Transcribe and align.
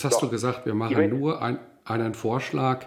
Jetzt 0.00 0.14
hast 0.14 0.22
Doch. 0.22 0.28
du 0.28 0.28
gesagt, 0.30 0.64
wir 0.64 0.72
machen 0.72 1.10
nur 1.10 1.42
ein, 1.42 1.58
einen 1.84 2.14
Vorschlag, 2.14 2.86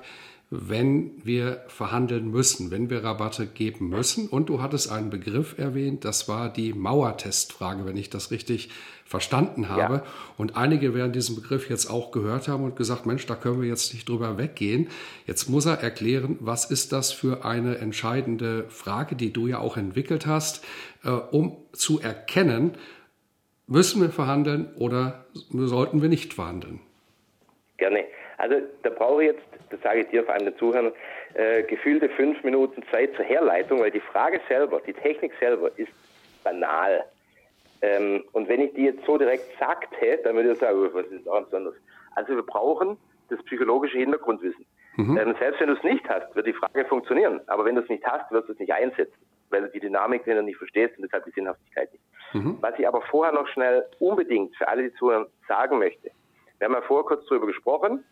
wenn 0.49 1.11
wir 1.23 1.61
verhandeln 1.67 2.31
müssen, 2.31 2.71
wenn 2.71 2.89
wir 2.89 3.03
Rabatte 3.03 3.45
geben 3.45 3.89
müssen. 3.89 4.27
Und 4.27 4.49
du 4.49 4.63
hattest 4.63 4.91
einen 4.91 5.11
Begriff 5.11 5.59
erwähnt, 5.59 6.05
das 6.05 6.27
war 6.27 6.51
die 6.51 6.73
Mauertestfrage, 6.73 7.85
wenn 7.85 7.97
ich 7.97 8.09
das 8.09 8.31
richtig 8.31 8.71
verstanden 9.05 9.69
habe. 9.69 9.93
Ja. 9.97 10.03
Und 10.37 10.57
einige 10.57 10.95
werden 10.95 11.11
diesen 11.11 11.35
Begriff 11.35 11.69
jetzt 11.69 11.87
auch 11.87 12.09
gehört 12.09 12.47
haben 12.47 12.63
und 12.63 12.75
gesagt, 12.75 13.05
Mensch, 13.05 13.27
da 13.27 13.35
können 13.35 13.61
wir 13.61 13.69
jetzt 13.69 13.93
nicht 13.93 14.09
drüber 14.09 14.39
weggehen. 14.39 14.87
Jetzt 15.27 15.51
muss 15.51 15.67
er 15.67 15.83
erklären, 15.83 16.37
was 16.39 16.65
ist 16.65 16.93
das 16.93 17.11
für 17.11 17.45
eine 17.45 17.77
entscheidende 17.77 18.65
Frage, 18.69 19.15
die 19.15 19.31
du 19.31 19.45
ja 19.45 19.59
auch 19.59 19.77
entwickelt 19.77 20.25
hast, 20.25 20.63
äh, 21.03 21.09
um 21.11 21.57
zu 21.73 21.99
erkennen, 21.99 22.71
müssen 23.67 24.01
wir 24.01 24.09
verhandeln 24.09 24.73
oder 24.77 25.25
sollten 25.51 26.01
wir 26.01 26.09
nicht 26.09 26.33
verhandeln? 26.33 26.79
Gerne. 27.83 28.05
Also 28.37 28.61
da 28.83 28.89
brauche 28.91 29.23
ich 29.23 29.31
jetzt, 29.33 29.43
das 29.69 29.81
sage 29.81 29.99
ich 29.99 30.07
dir 30.07 30.23
vor 30.23 30.33
allem 30.33 30.45
den 30.45 30.55
Zuhörern, 30.55 30.93
äh, 31.33 31.63
gefühlte 31.63 32.07
fünf 32.07 32.41
Minuten 32.41 32.81
Zeit 32.89 33.13
zur 33.17 33.25
Herleitung, 33.25 33.81
weil 33.81 33.91
die 33.91 33.99
Frage 33.99 34.39
selber, 34.47 34.79
die 34.79 34.93
Technik 34.93 35.33
selber 35.37 35.69
ist 35.75 35.91
banal. 36.45 37.03
Ähm, 37.81 38.23
und 38.31 38.47
wenn 38.47 38.61
ich 38.61 38.73
die 38.73 38.85
jetzt 38.85 39.05
so 39.05 39.17
direkt 39.17 39.59
sagte, 39.59 40.17
dann 40.23 40.37
würde 40.37 40.53
ich 40.53 40.59
sagen, 40.59 40.79
oh, 40.79 40.93
was 40.93 41.07
ist 41.07 41.27
daran 41.27 41.43
besonders? 41.43 41.73
Also 42.15 42.37
wir 42.37 42.43
brauchen 42.43 42.95
das 43.27 43.43
psychologische 43.43 43.97
Hintergrundwissen. 43.97 44.65
Mhm. 44.95 45.17
Ähm, 45.17 45.35
selbst 45.37 45.59
wenn 45.59 45.67
du 45.67 45.73
es 45.73 45.83
nicht 45.83 46.07
hast, 46.07 46.33
wird 46.37 46.47
die 46.47 46.53
Frage 46.53 46.85
funktionieren. 46.85 47.41
Aber 47.47 47.65
wenn 47.65 47.75
du 47.75 47.81
es 47.81 47.89
nicht 47.89 48.05
hast, 48.05 48.31
wirst 48.31 48.47
du 48.47 48.53
es 48.53 48.59
nicht 48.59 48.71
einsetzen, 48.71 49.19
weil 49.49 49.63
du 49.63 49.71
die 49.71 49.81
Dynamik 49.81 50.23
dahinter 50.23 50.43
nicht 50.43 50.57
verstehst 50.57 50.95
und 50.95 51.03
deshalb 51.03 51.25
die 51.25 51.31
Sinnhaftigkeit 51.31 51.91
nicht. 51.91 52.03
Mhm. 52.31 52.59
Was 52.61 52.79
ich 52.79 52.87
aber 52.87 53.01
vorher 53.01 53.33
noch 53.33 53.47
schnell 53.49 53.83
unbedingt 53.99 54.55
für 54.55 54.69
alle, 54.69 54.83
die 54.83 54.93
zuhören, 54.93 55.25
sagen 55.49 55.79
möchte, 55.79 56.11
wir 56.63 56.67
haben 56.67 56.81
ja 56.81 56.87
vorher 56.87 57.03
kurz 57.03 57.25
darüber 57.25 57.47
gesprochen. 57.47 58.05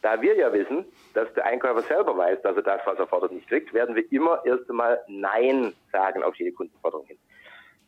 Da 0.00 0.22
wir 0.22 0.36
ja 0.36 0.52
wissen, 0.52 0.84
dass 1.14 1.32
der 1.34 1.44
Einkäufer 1.44 1.82
selber 1.82 2.16
weiß, 2.16 2.40
dass 2.42 2.54
er 2.54 2.62
das, 2.62 2.80
was 2.84 2.96
er 3.00 3.08
fordert, 3.08 3.32
nicht 3.32 3.48
kriegt, 3.48 3.74
werden 3.74 3.96
wir 3.96 4.04
immer 4.12 4.40
erst 4.44 4.70
einmal 4.70 5.00
Nein 5.08 5.72
sagen 5.90 6.22
auf 6.22 6.36
jede 6.36 6.52
Kundenforderung 6.52 7.04
hin. 7.06 7.18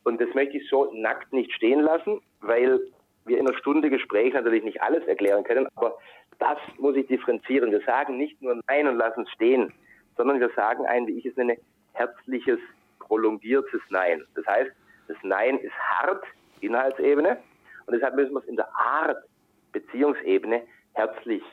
Und 0.03 0.19
das 0.19 0.27
möchte 0.33 0.57
ich 0.57 0.67
so 0.67 0.91
nackt 0.93 1.31
nicht 1.31 1.53
stehen 1.53 1.79
lassen, 1.79 2.19
weil 2.41 2.81
wir 3.23 3.37
in 3.37 3.47
einer 3.47 3.57
Stunde 3.59 3.89
Gespräch 3.89 4.33
natürlich 4.33 4.65
nicht 4.65 4.81
alles 4.81 5.07
erklären 5.07 5.45
können, 5.45 5.69
aber 5.75 5.97
das 6.37 6.57
muss 6.79 6.97
ich 6.97 7.07
differenzieren. 7.07 7.71
Wir 7.71 7.81
sagen 7.81 8.17
nicht 8.17 8.41
nur 8.41 8.59
Nein 8.67 8.89
und 8.89 8.97
lassen 8.97 9.21
es 9.21 9.31
stehen, 9.31 9.71
sondern 10.17 10.41
wir 10.41 10.49
sagen 10.49 10.85
ein, 10.85 11.07
wie 11.07 11.17
ich 11.17 11.27
es 11.27 11.37
nenne, 11.37 11.57
herzliches, 11.93 12.59
prolongiertes 12.99 13.81
Nein. 13.89 14.25
Das 14.35 14.45
heißt, 14.47 14.71
das 15.07 15.17
Nein 15.23 15.59
ist 15.59 15.73
hart, 15.77 16.25
Inhaltsebene, 16.59 17.37
und 17.85 17.93
deshalb 17.93 18.15
müssen 18.15 18.33
wir 18.33 18.39
es 18.39 18.45
in 18.45 18.57
der 18.57 18.67
Art 18.75 19.23
Beziehungsebene 19.71 20.63
herzlich 20.93 21.43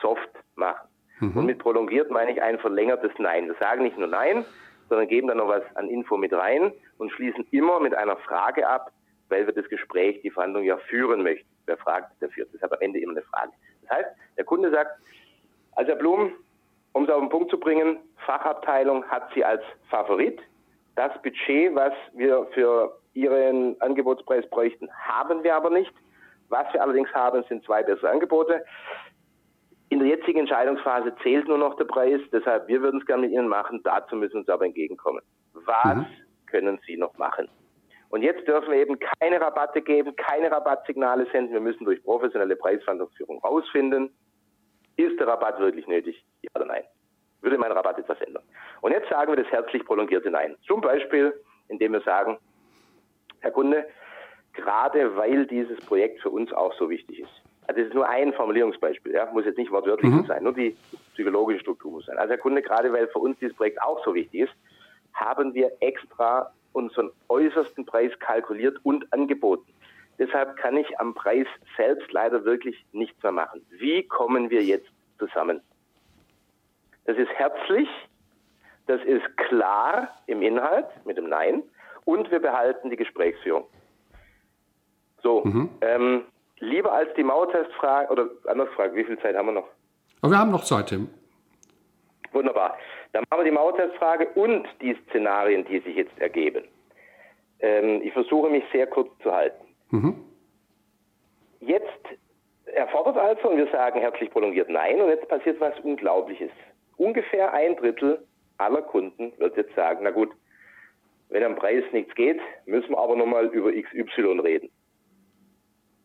soft 0.00 0.30
machen. 0.54 0.88
Mhm. 1.20 1.36
Und 1.36 1.46
mit 1.46 1.58
prolongiert 1.58 2.10
meine 2.10 2.32
ich 2.32 2.42
ein 2.42 2.58
verlängertes 2.58 3.12
Nein. 3.18 3.46
Wir 3.46 3.56
sagen 3.60 3.82
nicht 3.82 3.98
nur 3.98 4.08
Nein, 4.08 4.44
sondern 4.88 5.08
geben 5.08 5.28
dann 5.28 5.38
noch 5.38 5.48
was 5.48 5.62
an 5.74 5.88
Info 5.88 6.16
mit 6.16 6.32
rein 6.32 6.72
und 6.98 7.10
schließen 7.12 7.46
immer 7.50 7.80
mit 7.80 7.94
einer 7.94 8.16
Frage 8.16 8.68
ab, 8.68 8.92
weil 9.28 9.46
wir 9.46 9.54
das 9.54 9.68
Gespräch, 9.68 10.20
die 10.22 10.30
Verhandlung 10.30 10.64
ja 10.64 10.76
führen 10.76 11.22
möchten. 11.22 11.48
Wer 11.66 11.76
fragt, 11.78 12.20
der 12.20 12.30
führt. 12.30 12.48
Das 12.48 12.62
ist 12.62 12.64
am 12.64 12.78
Ende 12.80 13.00
immer 13.00 13.12
eine 13.12 13.22
Frage. 13.22 13.52
Das 13.82 13.98
heißt, 13.98 14.08
der 14.36 14.44
Kunde 14.44 14.70
sagt, 14.70 14.92
also 15.72 15.90
Herr 15.90 15.98
Blum, 15.98 16.32
um 16.92 17.04
es 17.04 17.10
auf 17.10 17.20
den 17.20 17.28
Punkt 17.28 17.50
zu 17.50 17.58
bringen, 17.58 17.98
Fachabteilung 18.24 19.04
hat 19.06 19.28
sie 19.34 19.44
als 19.44 19.62
Favorit. 19.90 20.40
Das 20.94 21.12
Budget, 21.22 21.74
was 21.74 21.92
wir 22.14 22.46
für 22.54 22.96
Ihren 23.14 23.80
Angebotspreis 23.80 24.48
bräuchten, 24.48 24.88
haben 24.92 25.42
wir 25.42 25.54
aber 25.54 25.70
nicht. 25.70 25.92
Was 26.48 26.72
wir 26.72 26.82
allerdings 26.82 27.12
haben, 27.12 27.42
sind 27.48 27.64
zwei 27.64 27.82
bessere 27.82 28.10
Angebote. 28.10 28.64
In 29.88 30.00
der 30.00 30.08
jetzigen 30.08 30.40
Entscheidungsphase 30.40 31.14
zählt 31.22 31.46
nur 31.46 31.58
noch 31.58 31.76
der 31.76 31.84
Preis, 31.84 32.20
deshalb 32.32 32.66
wir 32.68 32.82
würden 32.82 33.00
es 33.00 33.06
gerne 33.06 33.22
mit 33.22 33.32
Ihnen 33.32 33.48
machen, 33.48 33.80
dazu 33.84 34.16
müssen 34.16 34.32
Sie 34.32 34.38
uns 34.38 34.48
aber 34.48 34.66
entgegenkommen. 34.66 35.22
Was 35.52 35.96
mhm. 35.96 36.06
können 36.46 36.80
Sie 36.86 36.96
noch 36.96 37.16
machen? 37.18 37.48
Und 38.08 38.22
jetzt 38.22 38.46
dürfen 38.46 38.70
wir 38.70 38.78
eben 38.78 38.98
keine 39.20 39.40
Rabatte 39.40 39.82
geben, 39.82 40.14
keine 40.16 40.50
Rabattsignale 40.50 41.26
senden. 41.32 41.52
Wir 41.52 41.60
müssen 41.60 41.84
durch 41.84 42.02
professionelle 42.02 42.56
Preisverhandlungsführung 42.56 43.40
herausfinden, 43.40 44.10
ist 44.96 45.18
der 45.20 45.26
Rabatt 45.26 45.58
wirklich 45.58 45.86
nötig? 45.86 46.24
Ja 46.42 46.50
oder 46.54 46.64
nein? 46.64 46.84
Würde 47.42 47.58
mein 47.58 47.72
Rabatt 47.72 47.98
etwas 47.98 48.20
ändern? 48.22 48.42
Und 48.80 48.92
jetzt 48.92 49.08
sagen 49.10 49.30
wir 49.30 49.42
das 49.42 49.52
herzlich 49.52 49.84
prolongierte 49.84 50.30
Nein. 50.30 50.56
Zum 50.66 50.80
Beispiel, 50.80 51.34
indem 51.68 51.92
wir 51.92 52.00
sagen, 52.00 52.38
Herr 53.40 53.50
Kunde, 53.50 53.86
gerade 54.56 55.16
weil 55.16 55.46
dieses 55.46 55.78
Projekt 55.86 56.20
für 56.20 56.30
uns 56.30 56.52
auch 56.52 56.72
so 56.74 56.90
wichtig 56.90 57.20
ist. 57.20 57.42
Also 57.66 57.80
das 57.80 57.88
ist 57.88 57.94
nur 57.94 58.08
ein 58.08 58.32
Formulierungsbeispiel, 58.32 59.12
ja, 59.12 59.30
muss 59.32 59.44
jetzt 59.44 59.58
nicht 59.58 59.70
wortwörtlich 59.70 60.10
mhm. 60.10 60.26
sein, 60.26 60.42
nur 60.42 60.52
die 60.52 60.76
psychologische 61.14 61.60
Struktur 61.60 61.92
muss 61.92 62.06
sein. 62.06 62.18
Also 62.18 62.30
Herr 62.30 62.38
Kunde, 62.38 62.62
gerade 62.62 62.92
weil 62.92 63.08
für 63.08 63.18
uns 63.18 63.38
dieses 63.38 63.56
Projekt 63.56 63.82
auch 63.82 64.04
so 64.04 64.14
wichtig 64.14 64.42
ist, 64.42 64.52
haben 65.12 65.54
wir 65.54 65.72
extra 65.80 66.52
unseren 66.72 67.10
äußersten 67.28 67.86
Preis 67.86 68.12
kalkuliert 68.18 68.78
und 68.82 69.12
angeboten. 69.12 69.72
Deshalb 70.18 70.56
kann 70.56 70.76
ich 70.76 70.98
am 71.00 71.14
Preis 71.14 71.46
selbst 71.76 72.10
leider 72.12 72.44
wirklich 72.44 72.84
nichts 72.92 73.22
mehr 73.22 73.32
machen. 73.32 73.66
Wie 73.70 74.02
kommen 74.04 74.50
wir 74.50 74.62
jetzt 74.62 74.88
zusammen? 75.18 75.60
Das 77.04 77.16
ist 77.16 77.30
herzlich, 77.30 77.88
das 78.86 79.02
ist 79.04 79.36
klar 79.36 80.08
im 80.26 80.42
Inhalt 80.42 80.86
mit 81.04 81.16
dem 81.16 81.28
Nein 81.28 81.62
und 82.04 82.30
wir 82.30 82.40
behalten 82.40 82.90
die 82.90 82.96
Gesprächsführung. 82.96 83.64
So, 85.22 85.44
mhm. 85.44 85.70
ähm, 85.80 86.22
lieber 86.58 86.92
als 86.92 87.12
die 87.14 87.24
Mauertestfrage, 87.24 88.10
oder 88.12 88.28
anders 88.46 88.68
gefragt, 88.68 88.94
wie 88.94 89.04
viel 89.04 89.18
Zeit 89.18 89.36
haben 89.36 89.46
wir 89.46 89.52
noch? 89.52 89.68
Aber 90.22 90.32
wir 90.32 90.38
haben 90.38 90.50
noch 90.50 90.64
Zeit, 90.64 90.88
Tim. 90.88 91.08
Wunderbar. 92.32 92.76
Dann 93.12 93.24
machen 93.30 93.40
wir 93.40 93.44
die 93.44 93.56
Mauertestfrage 93.56 94.28
und 94.34 94.66
die 94.80 94.96
Szenarien, 95.08 95.64
die 95.64 95.80
sich 95.80 95.96
jetzt 95.96 96.18
ergeben. 96.18 96.64
Ähm, 97.60 98.02
ich 98.02 98.12
versuche 98.12 98.50
mich 98.50 98.64
sehr 98.72 98.86
kurz 98.86 99.10
zu 99.22 99.32
halten. 99.32 99.64
Mhm. 99.90 100.14
Jetzt 101.60 101.86
erfordert 102.66 103.16
also, 103.16 103.48
und 103.48 103.56
wir 103.56 103.68
sagen 103.68 104.00
herzlich 104.00 104.30
prolongiert 104.30 104.68
Nein, 104.68 105.00
und 105.00 105.08
jetzt 105.08 105.28
passiert 105.28 105.60
was 105.60 105.78
Unglaubliches. 105.80 106.50
Ungefähr 106.96 107.52
ein 107.52 107.76
Drittel 107.76 108.24
aller 108.58 108.82
Kunden 108.82 109.32
wird 109.38 109.56
jetzt 109.56 109.74
sagen, 109.74 110.00
na 110.02 110.10
gut, 110.10 110.30
wenn 111.28 111.42
am 111.42 111.56
Preis 111.56 111.84
nichts 111.92 112.14
geht, 112.14 112.40
müssen 112.66 112.90
wir 112.90 112.98
aber 112.98 113.16
nochmal 113.16 113.46
über 113.46 113.72
XY 113.72 114.40
reden. 114.40 114.70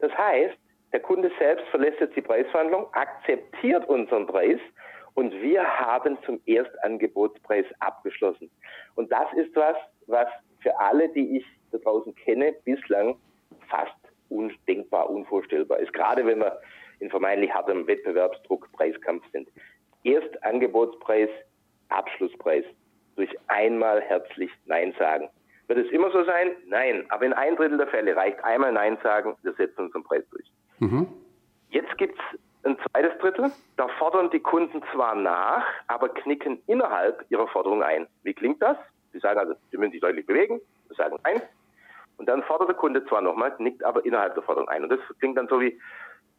Das 0.02 0.12
heißt, 0.18 0.58
der 0.92 1.00
Kunde 1.00 1.32
selbst 1.40 1.66
verlässt 1.68 2.00
jetzt 2.00 2.16
die 2.16 2.22
Preisverhandlung, 2.22 2.94
akzeptiert 2.94 3.88
unseren 3.88 4.28
Preis 4.28 4.60
und 5.14 5.32
wir 5.42 5.64
haben 5.64 6.18
zum 6.26 6.42
Erstangebotspreis 6.46 7.66
abgeschlossen. 7.80 8.50
Und 8.96 9.12
das 9.12 9.32
ist 9.36 9.56
was, 9.56 9.78
was 10.08 10.28
für 10.60 10.78
alle, 10.80 11.10
die 11.10 11.38
ich 11.38 11.46
da 11.72 11.78
draußen 11.78 12.14
kenne, 12.16 12.54
bislang 12.66 13.16
fast 13.70 13.96
undenkbar, 14.30 15.10
unvorstellbar 15.10 15.80
ist. 15.80 15.94
Gerade 15.94 16.26
wenn 16.26 16.40
wir 16.40 16.60
in 17.00 17.10
vermeintlich 17.10 17.54
hartem 17.54 17.88
Wettbewerbsdruck, 17.88 18.72
Preiskampf 18.74 19.24
sind. 19.32 19.50
Erstangebotspreis, 20.04 21.30
Abschlusspreis. 21.90 22.66
Durch 23.16 23.30
einmal 23.48 24.02
herzlich 24.02 24.50
Nein 24.66 24.94
sagen. 24.98 25.30
Wird 25.72 25.88
es 25.88 25.94
immer 25.94 26.12
so 26.12 26.26
sein? 26.26 26.52
Nein. 26.66 27.06
Aber 27.08 27.26
in 27.26 27.32
ein 27.32 27.56
Drittel 27.56 27.78
der 27.78 27.88
Fälle 27.88 28.14
reicht 28.14 28.44
einmal 28.44 28.74
Nein 28.74 28.98
sagen, 29.02 29.38
wir 29.42 29.54
setzen 29.54 29.86
unseren 29.86 30.04
Preis 30.04 30.26
durch. 30.30 30.52
Mhm. 30.80 31.08
Jetzt 31.70 31.98
gibt 31.98 32.20
es 32.20 32.40
ein 32.66 32.78
zweites 32.78 33.18
Drittel. 33.20 33.50
Da 33.78 33.88
fordern 33.98 34.30
die 34.32 34.42
Kunden 34.42 34.84
zwar 34.92 35.16
nach, 35.16 35.66
aber 35.88 36.10
knicken 36.10 36.62
innerhalb 36.68 37.24
ihrer 37.30 37.48
Forderung 37.48 37.84
ein. 37.84 38.06
Wie 38.24 38.34
klingt 38.34 38.62
das? 38.62 38.76
Sie 39.14 39.20
sagen 39.20 39.40
also, 39.40 39.54
sie 39.72 39.78
müssen 39.78 39.94
sich 39.94 40.02
deutlich 40.02 40.26
bewegen. 40.26 40.60
Wir 40.90 40.96
sagen 40.98 41.18
Nein. 41.24 41.42
Und 42.18 42.28
dann 42.28 42.44
fordert 42.44 42.68
der 42.68 42.76
Kunde 42.76 43.06
zwar 43.06 43.22
nochmal, 43.22 43.56
nickt 43.60 43.86
aber 43.86 44.04
innerhalb 44.04 44.34
der 44.34 44.44
Forderung 44.44 44.68
ein. 44.68 44.84
Und 44.84 44.90
das 44.90 45.00
klingt 45.20 45.38
dann 45.38 45.48
so 45.48 45.62
wie, 45.62 45.80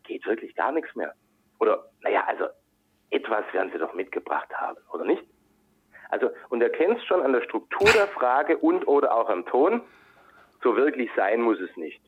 geht 0.02 0.26
wirklich 0.26 0.54
gar 0.54 0.72
nichts 0.72 0.94
mehr. 0.94 1.14
Oder, 1.58 1.82
naja, 2.02 2.22
also 2.26 2.48
etwas 3.08 3.44
werden 3.54 3.72
sie 3.72 3.78
doch 3.78 3.94
mitgebracht 3.94 4.52
haben, 4.52 4.76
oder 4.92 5.06
nicht? 5.06 5.24
Also, 6.12 6.30
und 6.50 6.62
erkennst 6.62 7.06
schon 7.06 7.22
an 7.22 7.32
der 7.32 7.40
Struktur 7.40 7.88
der 7.90 8.06
Frage 8.06 8.58
und 8.58 8.86
oder 8.86 9.14
auch 9.14 9.30
am 9.30 9.46
Ton, 9.46 9.80
so 10.62 10.76
wirklich 10.76 11.10
sein 11.16 11.40
muss 11.40 11.58
es 11.58 11.74
nicht. 11.78 12.02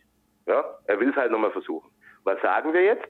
Ja, 0.47 0.62
er 0.87 1.01
will 1.01 1.09
es 1.09 1.17
halt 1.17 1.33
nochmal 1.33 1.53
versuchen. 1.53 1.91
Was 2.23 2.39
sagen 2.43 2.75
wir 2.75 2.83
jetzt? 2.83 3.09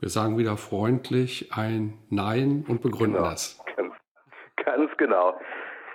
Wir 0.00 0.10
sagen 0.10 0.36
wieder 0.36 0.58
freundlich 0.58 1.50
ein 1.56 1.94
Nein 2.10 2.66
und 2.68 2.82
begründen 2.82 3.16
genau. 3.16 3.30
das. 3.30 3.64
Ganz, 3.74 3.94
ganz 4.56 4.96
genau. 4.98 5.40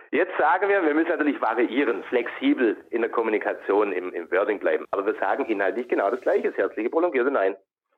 Jetzt 0.10 0.36
sagen 0.40 0.68
wir, 0.68 0.84
wir 0.84 0.96
müssen 0.96 1.10
natürlich 1.10 1.40
variieren, 1.40 2.04
flexibel 2.06 2.78
in 2.90 3.02
der 3.02 3.12
Kommunikation 3.12 3.92
im, 3.92 4.12
im 4.12 4.32
Wording 4.32 4.58
bleiben. 4.58 4.86
Aber 4.90 5.06
wir 5.06 5.14
sagen 5.20 5.46
inhaltlich 5.46 5.88
genau 5.88 6.10
das 6.10 6.22
Gleiche, 6.22 6.48
das 6.48 6.58
herzliche 6.58 6.90
prolongierte 6.90 7.30
Nein. 7.30 7.56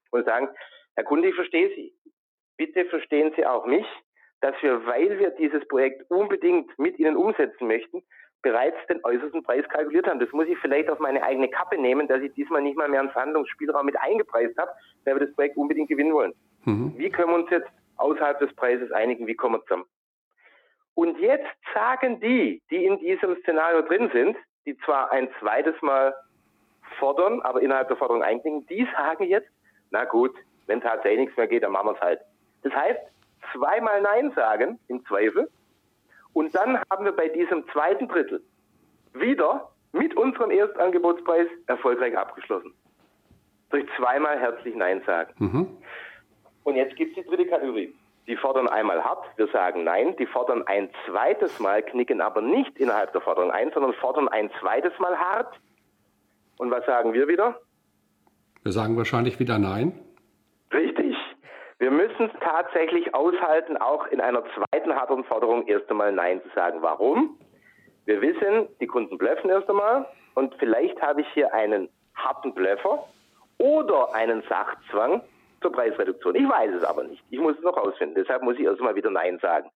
Und 0.10 0.26
sagen, 0.26 0.50
Herr 0.98 1.06
Kunde, 1.06 1.30
ich 1.30 1.36
verstehe 1.36 1.70
Sie. 1.70 1.94
Bitte 2.58 2.84
verstehen 2.84 3.32
Sie 3.38 3.46
auch 3.46 3.66
mich, 3.66 3.86
dass 4.42 4.56
wir, 4.62 4.86
weil 4.86 5.20
wir 5.20 5.30
dieses 5.32 5.66
Projekt 5.68 6.10
unbedingt 6.10 6.78
mit 6.78 7.00
Ihnen 7.00 7.16
umsetzen 7.16 7.68
möchten, 7.68 8.04
bereits 8.42 8.78
den 8.88 9.00
äußersten 9.04 9.44
Preis 9.44 9.64
kalkuliert 9.70 10.08
haben. 10.08 10.20
Das 10.20 10.32
muss 10.32 10.48
ich 10.48 10.58
vielleicht 10.58 10.90
auf 10.90 11.00
meine 11.00 11.24
eigene 11.24 11.48
Kappe 11.48 11.78
nehmen, 11.78 12.08
dass 12.08 12.22
ich 12.22 12.34
diesmal 12.34 12.62
nicht 12.62 12.76
mal 12.76 12.90
mehr 12.90 13.00
einen 13.00 13.12
Verhandlungsspielraum 13.12 13.86
mit 13.86 14.00
eingepreist 14.00 14.58
habe, 14.58 14.72
weil 15.06 15.16
wir 15.16 15.28
das 15.28 15.36
Projekt 15.36 15.58
unbedingt 15.58 15.90
gewinnen 15.90 16.14
wollen. 16.14 16.34
Mhm. 16.66 16.94
Wie 16.98 17.10
können 17.10 17.30
wir 17.30 17.36
uns 17.36 17.50
jetzt 17.52 17.70
außerhalb 17.98 18.40
des 18.40 18.54
Preises 18.56 18.92
einigen? 18.92 19.28
Wie 19.28 19.36
kommen 19.36 19.56
wir 19.56 19.62
zusammen? 19.64 19.86
Und 20.96 21.20
jetzt 21.20 21.48
sagen 21.74 22.20
die, 22.20 22.62
die 22.70 22.86
in 22.86 22.98
diesem 23.00 23.36
Szenario 23.42 23.82
drin 23.84 24.10
sind, 24.12 24.36
die 24.66 24.78
zwar 24.80 25.12
ein 25.12 25.30
zweites 25.40 25.80
Mal 25.82 26.14
fordern, 27.00 27.42
aber 27.42 27.62
innerhalb 27.62 27.88
der 27.88 27.98
Forderung 27.98 28.24
einknicken, 28.24 28.66
die 28.68 28.88
sagen 28.96 29.24
jetzt, 29.24 29.50
na 29.92 30.04
gut, 30.06 30.36
wenn 30.68 30.82
tatsächlich 30.82 31.22
nichts 31.22 31.38
mehr 31.38 31.48
geht, 31.48 31.64
dann 31.64 31.72
machen 31.72 31.88
wir 31.88 31.94
es 31.94 32.02
halt. 32.02 32.20
Das 32.64 32.74
heißt, 32.74 33.00
zweimal 33.54 34.02
Nein 34.02 34.32
sagen, 34.36 34.80
im 34.88 35.06
Zweifel, 35.06 35.50
und 36.34 36.56
dann 36.56 36.80
haben 36.90 37.06
wir 37.06 37.12
bei 37.12 37.28
diesem 37.28 37.68
zweiten 37.70 38.08
Drittel 38.08 38.42
wieder 39.14 39.70
mit 39.92 40.16
unserem 40.16 40.52
Erstangebotspreis 40.52 41.48
erfolgreich 41.68 42.18
abgeschlossen. 42.18 42.74
Durch 43.70 43.86
zweimal 43.98 44.40
herzlich 44.40 44.76
Nein 44.76 45.02
sagen. 45.06 45.34
Mhm. 45.40 45.68
Und 46.64 46.76
jetzt 46.76 46.96
gibt 46.96 47.18
es 47.18 47.24
die 47.24 47.30
dritte 47.30 47.48
Kategorie. 47.48 47.94
Die 48.28 48.38
fordern 48.38 48.68
einmal 48.68 49.04
hart, 49.04 49.26
wir 49.36 49.48
sagen 49.48 49.84
Nein. 49.84 50.16
Die 50.18 50.26
fordern 50.26 50.64
ein 50.68 50.90
zweites 51.06 51.60
Mal, 51.60 51.82
knicken 51.82 52.22
aber 52.22 52.42
nicht 52.42 52.78
innerhalb 52.78 53.12
der 53.12 53.22
Forderung 53.22 53.52
ein, 53.52 53.72
sondern 53.74 53.94
fordern 53.94 54.28
ein 54.30 54.50
zweites 54.60 54.98
Mal 55.00 55.18
hart. 55.18 55.60
Und 56.58 56.70
was 56.72 56.86
sagen 56.86 57.14
wir 57.14 57.28
wieder? 57.28 57.60
Wir 58.64 58.72
sagen 58.72 58.96
wahrscheinlich 58.96 59.40
wieder 59.40 59.58
Nein. 59.58 60.00
Richtig. 60.72 61.01
Wir 61.82 61.90
müssen 61.90 62.30
es 62.32 62.40
tatsächlich 62.42 63.16
aushalten, 63.16 63.76
auch 63.76 64.06
in 64.06 64.22
einer 64.22 64.44
zweiten 64.54 64.94
harten 64.94 65.24
Forderung 65.24 65.66
erst 65.66 65.90
einmal 65.90 66.12
Nein 66.12 66.40
zu 66.44 66.50
sagen. 66.54 66.84
Warum? 66.84 67.40
Wir 68.06 68.22
wissen, 68.22 68.68
die 68.80 68.86
Kunden 68.86 69.18
blöffen 69.18 69.50
erst 69.50 69.68
einmal 69.68 70.06
und 70.36 70.54
vielleicht 70.60 71.02
habe 71.02 71.22
ich 71.22 71.28
hier 71.34 71.52
einen 71.56 71.90
harten 72.14 72.54
Blöffer 72.54 73.08
oder 73.58 74.14
einen 74.14 74.44
Sachzwang 74.44 75.24
zur 75.60 75.72
Preisreduktion. 75.72 76.36
Ich 76.36 76.48
weiß 76.48 76.72
es 76.76 76.84
aber 76.84 77.04
nicht. 77.04 77.24
Ich 77.32 77.40
muss 77.40 77.58
es 77.58 77.64
noch 77.64 77.76
rausfinden. 77.76 78.14
Deshalb 78.14 78.44
muss 78.44 78.60
ich 78.60 78.66
erst 78.66 78.78
einmal 78.78 78.96
wieder 78.96 79.10
Nein 79.10 79.40
sagen. 79.40 79.72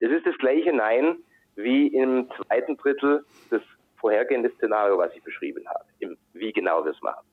Das 0.00 0.10
ist 0.10 0.26
das 0.26 0.36
gleiche 0.38 0.72
Nein 0.72 1.18
wie 1.54 1.86
im 1.86 2.28
zweiten 2.38 2.76
Drittel 2.76 3.24
des 3.52 3.62
vorhergehenden 4.00 4.50
Szenario, 4.56 4.98
was 4.98 5.14
ich 5.14 5.22
beschrieben 5.22 5.64
habe, 5.68 5.84
im, 6.00 6.18
wie 6.32 6.52
genau 6.52 6.84
wir 6.84 6.90
es 6.90 7.00
machen. 7.02 7.24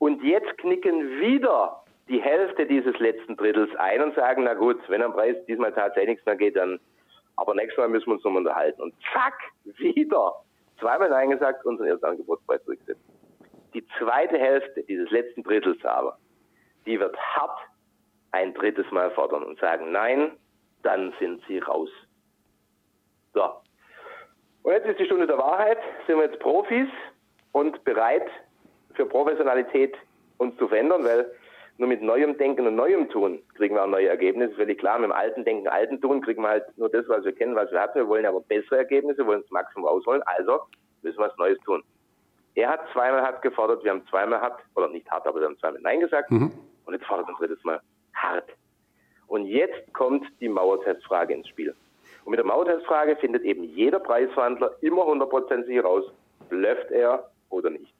Und 0.00 0.20
jetzt 0.24 0.58
knicken 0.58 1.20
wieder 1.20 1.85
die 2.08 2.20
Hälfte 2.20 2.66
dieses 2.66 2.98
letzten 2.98 3.36
Drittels 3.36 3.74
ein 3.76 4.02
und 4.02 4.14
sagen, 4.14 4.44
na 4.44 4.54
gut, 4.54 4.78
wenn 4.88 5.02
am 5.02 5.12
Preis 5.12 5.36
diesmal 5.46 5.72
tatsächlich 5.72 6.10
nichts 6.10 6.26
mehr 6.26 6.36
geht, 6.36 6.56
dann, 6.56 6.78
aber 7.36 7.54
nächstes 7.54 7.78
Mal 7.78 7.88
müssen 7.88 8.06
wir 8.06 8.14
uns 8.14 8.24
nochmal 8.24 8.42
unterhalten. 8.42 8.82
Und 8.82 8.94
zack, 9.12 9.34
wieder, 9.64 10.34
zweimal 10.78 11.10
Nein 11.10 11.30
gesagt, 11.30 11.64
unseren 11.64 11.88
ersten 11.88 12.06
Angebotspreis 12.06 12.62
zurücksetzen. 12.64 13.02
Die 13.74 13.84
zweite 13.98 14.38
Hälfte 14.38 14.84
dieses 14.84 15.10
letzten 15.10 15.42
Drittels 15.42 15.84
aber, 15.84 16.18
die 16.86 16.98
wird 16.98 17.16
hart 17.16 17.58
ein 18.30 18.54
drittes 18.54 18.90
Mal 18.90 19.10
fordern 19.10 19.42
und 19.42 19.58
sagen, 19.58 19.90
nein, 19.90 20.32
dann 20.82 21.12
sind 21.18 21.42
sie 21.48 21.58
raus. 21.58 21.90
So. 23.34 23.44
Und 24.62 24.72
jetzt 24.72 24.86
ist 24.86 25.00
die 25.00 25.06
Stunde 25.06 25.26
der 25.26 25.38
Wahrheit, 25.38 25.78
sind 26.06 26.18
wir 26.18 26.26
jetzt 26.26 26.38
Profis 26.38 26.88
und 27.52 27.82
bereit 27.84 28.28
für 28.94 29.06
Professionalität 29.06 29.96
uns 30.38 30.56
zu 30.58 30.68
verändern, 30.68 31.04
weil 31.04 31.30
nur 31.78 31.88
mit 31.88 32.02
neuem 32.02 32.38
Denken 32.38 32.66
und 32.66 32.74
neuem 32.74 33.08
Tun 33.10 33.40
kriegen 33.54 33.74
wir 33.74 33.84
auch 33.84 33.88
neue 33.88 34.08
Ergebnisse. 34.08 34.54
Völlig 34.54 34.78
klar, 34.78 34.98
mit 34.98 35.10
dem 35.10 35.12
alten 35.12 35.44
Denken, 35.44 35.68
alten 35.68 36.00
Tun 36.00 36.22
kriegen 36.22 36.42
wir 36.42 36.48
halt 36.48 36.64
nur 36.78 36.88
das, 36.88 37.06
was 37.08 37.24
wir 37.24 37.32
kennen, 37.32 37.54
was 37.54 37.70
wir 37.70 37.80
hatten. 37.80 37.98
Wir 37.98 38.08
wollen 38.08 38.24
aber 38.24 38.40
bessere 38.40 38.78
Ergebnisse, 38.78 39.26
wollen 39.26 39.42
das 39.42 39.50
Maximum 39.50 39.86
rausholen. 39.86 40.22
Also 40.24 40.60
müssen 41.02 41.18
wir 41.18 41.26
was 41.26 41.36
Neues 41.36 41.58
tun. 41.60 41.82
Er 42.54 42.70
hat 42.70 42.80
zweimal 42.92 43.20
hart 43.20 43.42
gefordert, 43.42 43.84
wir 43.84 43.90
haben 43.90 44.06
zweimal 44.08 44.40
hart, 44.40 44.60
oder 44.74 44.88
nicht 44.88 45.10
hart, 45.10 45.26
aber 45.26 45.40
wir 45.40 45.46
haben 45.46 45.58
zweimal 45.58 45.80
Nein 45.82 46.00
gesagt. 46.00 46.30
Mhm. 46.30 46.50
Und 46.86 46.94
jetzt 46.94 47.04
fordert 47.04 47.28
er 47.28 47.34
ein 47.34 47.36
drittes 47.36 47.62
Mal 47.64 47.80
hart. 48.14 48.48
Und 49.26 49.44
jetzt 49.44 49.92
kommt 49.92 50.24
die 50.40 50.48
Mauertestfrage 50.48 51.34
ins 51.34 51.48
Spiel. 51.48 51.74
Und 52.24 52.30
mit 52.30 52.38
der 52.38 52.46
Mauertestfrage 52.46 53.16
findet 53.16 53.44
eben 53.44 53.64
jeder 53.64 54.00
Preisverhandler 54.00 54.74
immer 54.80 55.02
100% 55.02 55.66
sicher 55.66 55.82
raus, 55.82 56.04
blöfft 56.48 56.90
er 56.90 57.30
oder 57.50 57.70
nicht. 57.70 57.92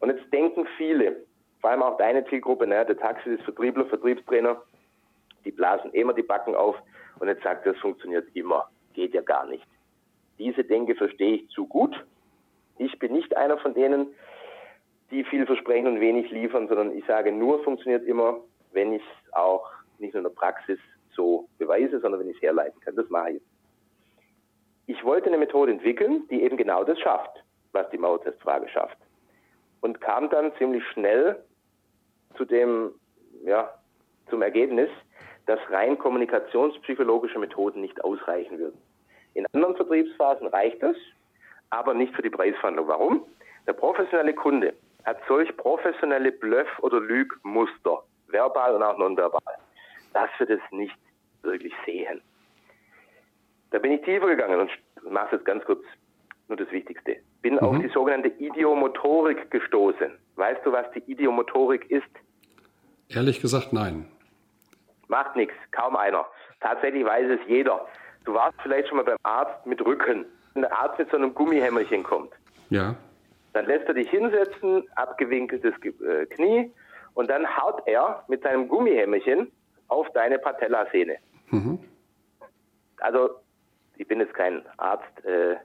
Und 0.00 0.08
jetzt 0.08 0.32
denken 0.32 0.66
viele, 0.78 1.16
vor 1.64 1.70
allem 1.70 1.82
auch 1.82 1.96
deine 1.96 2.26
Zielgruppe, 2.26 2.66
ne, 2.66 2.84
der 2.84 2.98
Taxi 2.98 3.30
ist 3.30 3.42
Vertriebler, 3.44 3.86
Vertriebstrainer, 3.86 4.60
die 5.46 5.50
blasen 5.50 5.90
immer 5.94 6.12
die 6.12 6.22
Backen 6.22 6.54
auf 6.54 6.76
und 7.20 7.28
jetzt 7.28 7.42
sagt, 7.42 7.64
das 7.64 7.74
funktioniert 7.78 8.28
immer. 8.34 8.68
Geht 8.92 9.14
ja 9.14 9.22
gar 9.22 9.46
nicht. 9.46 9.66
Diese 10.38 10.62
Denke 10.62 10.94
verstehe 10.94 11.36
ich 11.36 11.48
zu 11.48 11.66
gut. 11.66 11.96
Ich 12.76 12.98
bin 12.98 13.14
nicht 13.14 13.34
einer 13.34 13.56
von 13.56 13.72
denen, 13.72 14.08
die 15.10 15.24
viel 15.24 15.46
versprechen 15.46 15.86
und 15.86 16.00
wenig 16.00 16.30
liefern, 16.30 16.68
sondern 16.68 16.94
ich 16.94 17.06
sage 17.06 17.32
nur, 17.32 17.64
funktioniert 17.64 18.04
immer, 18.04 18.40
wenn 18.72 18.92
ich 18.92 19.02
es 19.02 19.32
auch 19.32 19.66
nicht 19.98 20.12
nur 20.12 20.20
in 20.20 20.28
der 20.28 20.38
Praxis 20.38 20.78
so 21.16 21.48
beweise, 21.56 21.98
sondern 21.98 22.20
wenn 22.20 22.28
ich 22.28 22.36
es 22.36 22.42
herleiten 22.42 22.78
kann. 22.82 22.94
Das 22.94 23.08
mache 23.08 23.30
ich. 23.30 23.42
Ich 24.86 25.02
wollte 25.02 25.28
eine 25.28 25.38
Methode 25.38 25.72
entwickeln, 25.72 26.28
die 26.30 26.42
eben 26.42 26.58
genau 26.58 26.84
das 26.84 26.98
schafft, 27.00 27.42
was 27.72 27.88
die 27.88 27.96
Mauertestfrage 27.96 28.68
schafft. 28.68 28.98
Und 29.80 30.02
kam 30.02 30.28
dann 30.28 30.52
ziemlich 30.58 30.84
schnell 30.88 31.42
zu 32.36 32.44
dem, 32.44 32.92
ja, 33.44 33.70
zum 34.28 34.42
Ergebnis, 34.42 34.88
dass 35.46 35.60
rein 35.70 35.98
kommunikationspsychologische 35.98 37.38
Methoden 37.38 37.80
nicht 37.80 38.02
ausreichen 38.02 38.58
würden. 38.58 38.78
In 39.34 39.46
anderen 39.52 39.76
Vertriebsphasen 39.76 40.46
reicht 40.46 40.82
das, 40.82 40.96
aber 41.70 41.94
nicht 41.94 42.14
für 42.14 42.22
die 42.22 42.30
Preisverhandlung. 42.30 42.88
Warum? 42.88 43.26
Der 43.66 43.72
professionelle 43.72 44.34
Kunde 44.34 44.74
hat 45.04 45.18
solch 45.28 45.54
professionelle 45.56 46.32
Bluff- 46.32 46.78
oder 46.80 47.00
Lügmuster, 47.00 48.02
verbal 48.28 48.74
und 48.74 48.82
auch 48.82 48.96
nonverbal, 48.96 49.56
dass 50.12 50.30
wir 50.38 50.46
das 50.46 50.60
nicht 50.70 50.96
wirklich 51.42 51.74
sehen. 51.84 52.22
Da 53.70 53.78
bin 53.78 53.92
ich 53.92 54.02
tiefer 54.02 54.26
gegangen 54.26 54.60
und 54.60 54.70
mache 55.10 55.36
jetzt 55.36 55.44
ganz 55.44 55.64
kurz 55.64 55.82
nur 56.48 56.56
das 56.56 56.70
Wichtigste. 56.70 57.16
Bin 57.42 57.54
mhm. 57.54 57.60
auf 57.60 57.78
die 57.78 57.88
sogenannte 57.88 58.28
Idiomotorik 58.28 59.50
gestoßen. 59.50 60.12
Weißt 60.36 60.64
du, 60.64 60.72
was 60.72 60.90
die 60.92 61.02
Idiomotorik 61.10 61.90
ist? 61.90 62.04
Ehrlich 63.08 63.40
gesagt, 63.40 63.72
nein. 63.72 64.06
Macht 65.08 65.36
nichts, 65.36 65.54
kaum 65.70 65.96
einer. 65.96 66.26
Tatsächlich 66.60 67.04
weiß 67.04 67.30
es 67.30 67.40
jeder. 67.46 67.86
Du 68.24 68.34
warst 68.34 68.60
vielleicht 68.62 68.88
schon 68.88 68.96
mal 68.96 69.04
beim 69.04 69.18
Arzt 69.22 69.66
mit 69.66 69.84
Rücken. 69.84 70.24
Wenn 70.54 70.62
der 70.62 70.72
Arzt 70.72 70.98
mit 70.98 71.10
so 71.10 71.16
einem 71.16 71.34
Gummihämmerchen 71.34 72.02
kommt. 72.02 72.32
Ja. 72.70 72.94
Dann 73.52 73.66
lässt 73.66 73.86
er 73.86 73.94
dich 73.94 74.08
hinsetzen, 74.10 74.88
abgewinkeltes 74.96 75.74
äh, 75.82 76.26
Knie, 76.26 76.72
und 77.14 77.30
dann 77.30 77.46
haut 77.56 77.82
er 77.86 78.24
mit 78.28 78.42
seinem 78.42 78.68
Gummihämmerchen 78.68 79.52
auf 79.88 80.10
deine 80.12 80.38
Patellasehne. 80.38 81.16
Mhm. 81.50 81.78
Also, 82.98 83.30
ich 83.96 84.08
bin 84.08 84.20
jetzt 84.20 84.34
kein 84.34 84.64
Arzt, 84.78 85.24
äh, 85.24 85.56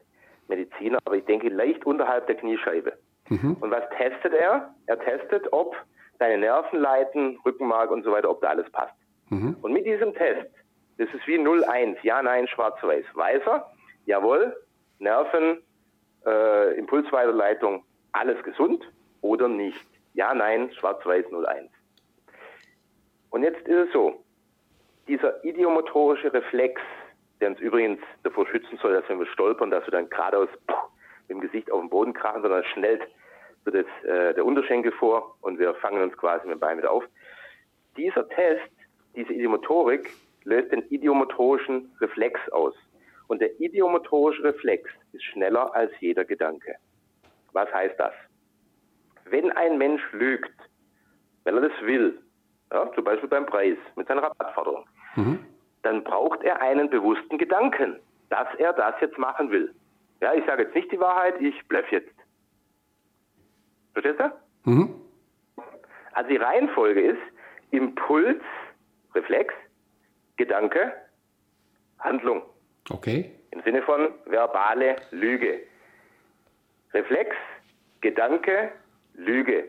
Mediziner, 0.48 1.00
aber 1.06 1.16
ich 1.16 1.26
denke 1.26 1.50
leicht 1.50 1.86
unterhalb 1.86 2.28
der 2.28 2.36
Kniescheibe. 2.36 2.94
Mhm. 3.30 3.58
Und 3.60 3.72
was 3.72 3.84
testet 3.98 4.34
er? 4.34 4.74
Er 4.88 5.00
testet, 5.00 5.52
ob 5.54 5.76
deine 6.20 6.38
Nervenleiten, 6.38 7.40
Rückenmark 7.46 7.90
und 7.92 8.04
so 8.04 8.12
weiter, 8.12 8.30
ob 8.30 8.42
da 8.42 8.50
alles 8.50 8.70
passt. 8.72 8.94
Mhm. 9.30 9.56
Und 9.62 9.74
mit 9.74 9.86
diesem 9.86 10.14
Test, 10.14 10.50
das 10.98 11.08
ist 11.14 11.26
wie 11.28 11.38
0-1, 11.40 11.98
ja, 12.04 12.22
nein, 12.22 12.48
schwarz-weiß, 12.48 13.06
weiß 13.14 13.42
er, 13.46 13.72
jawohl, 14.06 14.56
Nerven, 15.00 15.62
äh, 16.26 16.78
Impulsweiterleitung, 16.78 17.84
alles 18.12 18.42
gesund 18.44 18.84
oder 19.22 19.48
nicht. 19.48 19.86
Ja, 20.14 20.34
nein, 20.34 20.72
schwarz-weiß 20.74 21.26
0-1. 21.28 21.70
Und 23.30 23.44
jetzt 23.44 23.66
ist 23.68 23.88
es 23.88 23.94
so, 23.94 24.24
dieser 25.08 25.44
idiomotorische 25.44 26.34
Reflex, 26.34 26.82
der 27.40 27.52
uns 27.52 27.60
übrigens 27.60 28.02
davor 28.24 28.46
schützen 28.48 28.78
soll, 28.82 28.94
dass 28.94 29.08
wenn 29.08 29.20
wir 29.20 29.28
stolpern, 29.28 29.72
dass 29.72 29.86
wir 29.86 29.92
dann 29.92 30.10
geradeaus 30.10 30.50
mit 30.68 31.30
dem 31.30 31.42
Gesicht 31.42 31.72
auf 31.72 31.80
den 31.80 31.90
Boden 31.90 32.14
krachen, 32.14 32.42
sondern 32.42 32.64
schnell 32.66 33.00
wird 33.66 33.76
jetzt 33.76 34.06
äh, 34.06 34.34
der 34.34 34.46
Unterschenkel 34.46 34.92
vor 34.92 35.36
und 35.42 35.60
wir 35.60 35.74
fangen 35.76 36.02
uns 36.02 36.16
quasi 36.18 36.48
mit 36.48 36.56
dem 36.56 36.60
Bein 36.60 36.78
wieder 36.78 36.92
auf. 36.92 37.04
Dieser 37.98 38.28
Test, 38.30 38.72
diese 39.16 39.34
Idiomotorik, 39.34 40.10
löst 40.44 40.72
den 40.72 40.84
idiomotorischen 40.90 41.92
Reflex 42.00 42.40
aus. 42.52 42.74
Und 43.28 43.42
der 43.42 43.60
idiomotorische 43.60 44.44
Reflex 44.44 44.90
ist 45.14 45.24
schneller 45.24 45.74
als 45.76 45.92
jeder 46.00 46.26
Gedanke. 46.26 46.76
Was 47.54 47.72
heißt 47.74 48.00
das? 48.00 48.14
Wenn 49.26 49.52
ein 49.52 49.78
Mensch 49.78 50.02
lügt, 50.14 50.54
wenn 51.44 51.56
er 51.56 51.70
das 51.70 51.82
will, 51.82 52.20
ja, 52.72 52.92
zum 52.94 53.04
Beispiel 53.04 53.30
beim 53.30 53.46
Preis 53.46 53.78
mit 53.96 54.08
seiner 54.08 54.24
Rabattforderung, 54.24 54.86
mhm. 55.16 55.40
dann 55.84 56.04
braucht 56.04 56.44
er 56.44 56.62
einen 56.62 56.90
bewussten 56.90 57.38
Gedanken, 57.38 58.00
dass 58.30 58.48
er 58.58 58.74
das 58.74 58.96
jetzt 59.02 59.18
machen 59.18 59.52
will. 59.52 59.74
Ja, 60.22 60.34
ich 60.34 60.46
sage 60.46 60.64
jetzt 60.64 60.76
nicht 60.76 60.92
die 60.92 61.00
Wahrheit, 61.00 61.40
ich 61.40 61.56
bleff 61.68 61.90
jetzt. 61.92 62.12
Verstehst 63.94 64.20
du? 64.20 64.70
Mhm. 64.70 64.96
Also 66.14 66.30
die 66.30 66.38
Reihenfolge 66.38 67.02
ist 67.02 67.22
Impuls, 67.72 68.42
Reflex, 69.16 69.54
Gedanke, 70.38 70.94
Handlung. 72.00 72.44
Okay. 72.90 73.32
Im 73.52 73.62
Sinne 73.64 73.82
von 73.82 74.10
verbale 74.26 74.96
Lüge. 75.12 75.62
Reflex, 76.94 77.36
Gedanke, 78.02 78.72
Lüge. 79.14 79.66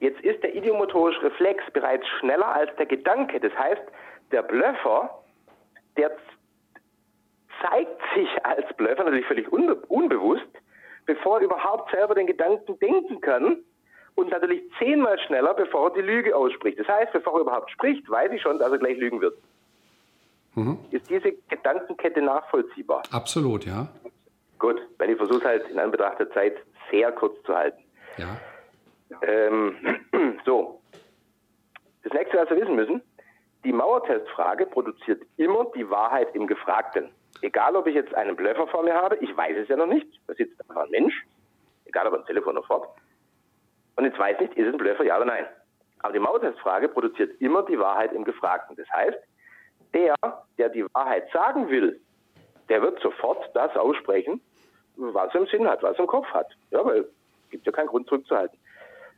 Jetzt 0.00 0.20
ist 0.22 0.42
der 0.42 0.54
idiomotorische 0.54 1.22
Reflex 1.22 1.62
bereits 1.72 2.06
schneller 2.18 2.48
als 2.48 2.74
der 2.76 2.86
Gedanke. 2.86 3.38
Das 3.38 3.56
heißt, 3.56 3.82
der 4.32 4.42
Blöffer, 4.42 5.22
der 5.96 6.10
zeigt 7.62 8.00
sich 8.14 8.28
als 8.44 8.66
Blöffer 8.76 9.04
natürlich 9.04 9.26
völlig 9.26 9.50
unbe 9.52 9.76
unbewusst, 9.86 10.48
bevor 11.06 11.38
er 11.38 11.44
überhaupt 11.44 11.90
selber 11.90 12.14
den 12.14 12.26
Gedanken 12.26 12.78
denken 12.78 13.20
kann 13.20 13.58
und 14.14 14.30
natürlich 14.30 14.62
zehnmal 14.78 15.18
schneller, 15.20 15.54
bevor 15.54 15.88
er 15.88 15.94
die 15.94 16.00
Lüge 16.02 16.36
ausspricht. 16.36 16.78
Das 16.78 16.88
heißt, 16.88 17.12
bevor 17.12 17.34
er 17.34 17.40
überhaupt 17.40 17.70
spricht, 17.70 18.08
weiß 18.08 18.32
ich 18.32 18.42
schon, 18.42 18.58
dass 18.58 18.70
er 18.70 18.78
gleich 18.78 18.98
lügen 18.98 19.20
wird. 19.20 19.36
Mhm. 20.54 20.78
Ist 20.90 21.08
diese 21.08 21.32
Gedankenkette 21.48 22.20
nachvollziehbar? 22.20 23.02
Absolut, 23.10 23.64
ja. 23.64 23.88
Gut, 24.58 24.80
weil 24.98 25.10
ich 25.10 25.16
versuche 25.16 25.38
es 25.38 25.44
halt 25.44 25.68
in 25.68 25.78
Anbetracht 25.78 26.18
der 26.18 26.30
Zeit 26.30 26.56
sehr 26.90 27.10
kurz 27.12 27.42
zu 27.44 27.54
halten. 27.54 27.82
Ja. 28.18 28.36
Ähm, 29.22 29.76
so. 30.44 30.80
Das 32.02 32.12
nächste, 32.12 32.36
was 32.36 32.50
wir 32.50 32.60
wissen 32.60 32.74
müssen, 32.74 33.02
die 33.64 33.72
Mauertestfrage 33.72 34.66
produziert 34.66 35.22
immer 35.36 35.66
die 35.74 35.88
Wahrheit 35.88 36.34
im 36.34 36.46
Gefragten. 36.46 37.10
Egal, 37.42 37.76
ob 37.76 37.86
ich 37.86 37.94
jetzt 37.94 38.14
einen 38.14 38.36
Blöffer 38.36 38.66
vor 38.68 38.82
mir 38.82 38.94
habe, 38.94 39.16
ich 39.16 39.36
weiß 39.36 39.56
es 39.58 39.68
ja 39.68 39.76
noch 39.76 39.86
nicht, 39.86 40.06
da 40.26 40.34
sitzt 40.34 40.58
einfach 40.60 40.84
ein 40.84 40.90
Mensch, 40.90 41.26
egal 41.84 42.06
ob 42.06 42.14
am 42.14 42.24
Telefon 42.24 42.56
oder 42.56 42.66
fort, 42.66 42.88
und 43.96 44.04
jetzt 44.04 44.18
weiß 44.18 44.38
nicht, 44.40 44.54
ist 44.54 44.66
es 44.66 44.72
ein 44.72 44.78
Blöffer, 44.78 45.04
ja 45.04 45.16
oder 45.16 45.26
nein. 45.26 45.46
Aber 46.00 46.12
die 46.12 46.18
Mauertestfrage 46.18 46.88
produziert 46.88 47.40
immer 47.40 47.62
die 47.64 47.78
Wahrheit 47.78 48.12
im 48.12 48.24
Gefragten. 48.24 48.76
Das 48.76 48.88
heißt, 48.90 49.18
der, 49.92 50.14
der 50.58 50.68
die 50.68 50.84
Wahrheit 50.94 51.30
sagen 51.32 51.68
will, 51.68 52.00
der 52.68 52.82
wird 52.82 53.00
sofort 53.00 53.50
das 53.54 53.76
aussprechen, 53.76 54.40
was 54.96 55.34
er 55.34 55.42
im 55.42 55.46
Sinn 55.46 55.68
hat, 55.68 55.82
was 55.82 55.96
er 55.96 56.00
im 56.00 56.06
Kopf 56.06 56.26
hat. 56.28 56.48
Ja, 56.70 56.84
weil 56.84 57.00
es 57.00 57.50
gibt 57.50 57.66
ja 57.66 57.72
keinen 57.72 57.88
Grund 57.88 58.08
zurückzuhalten. 58.08 58.58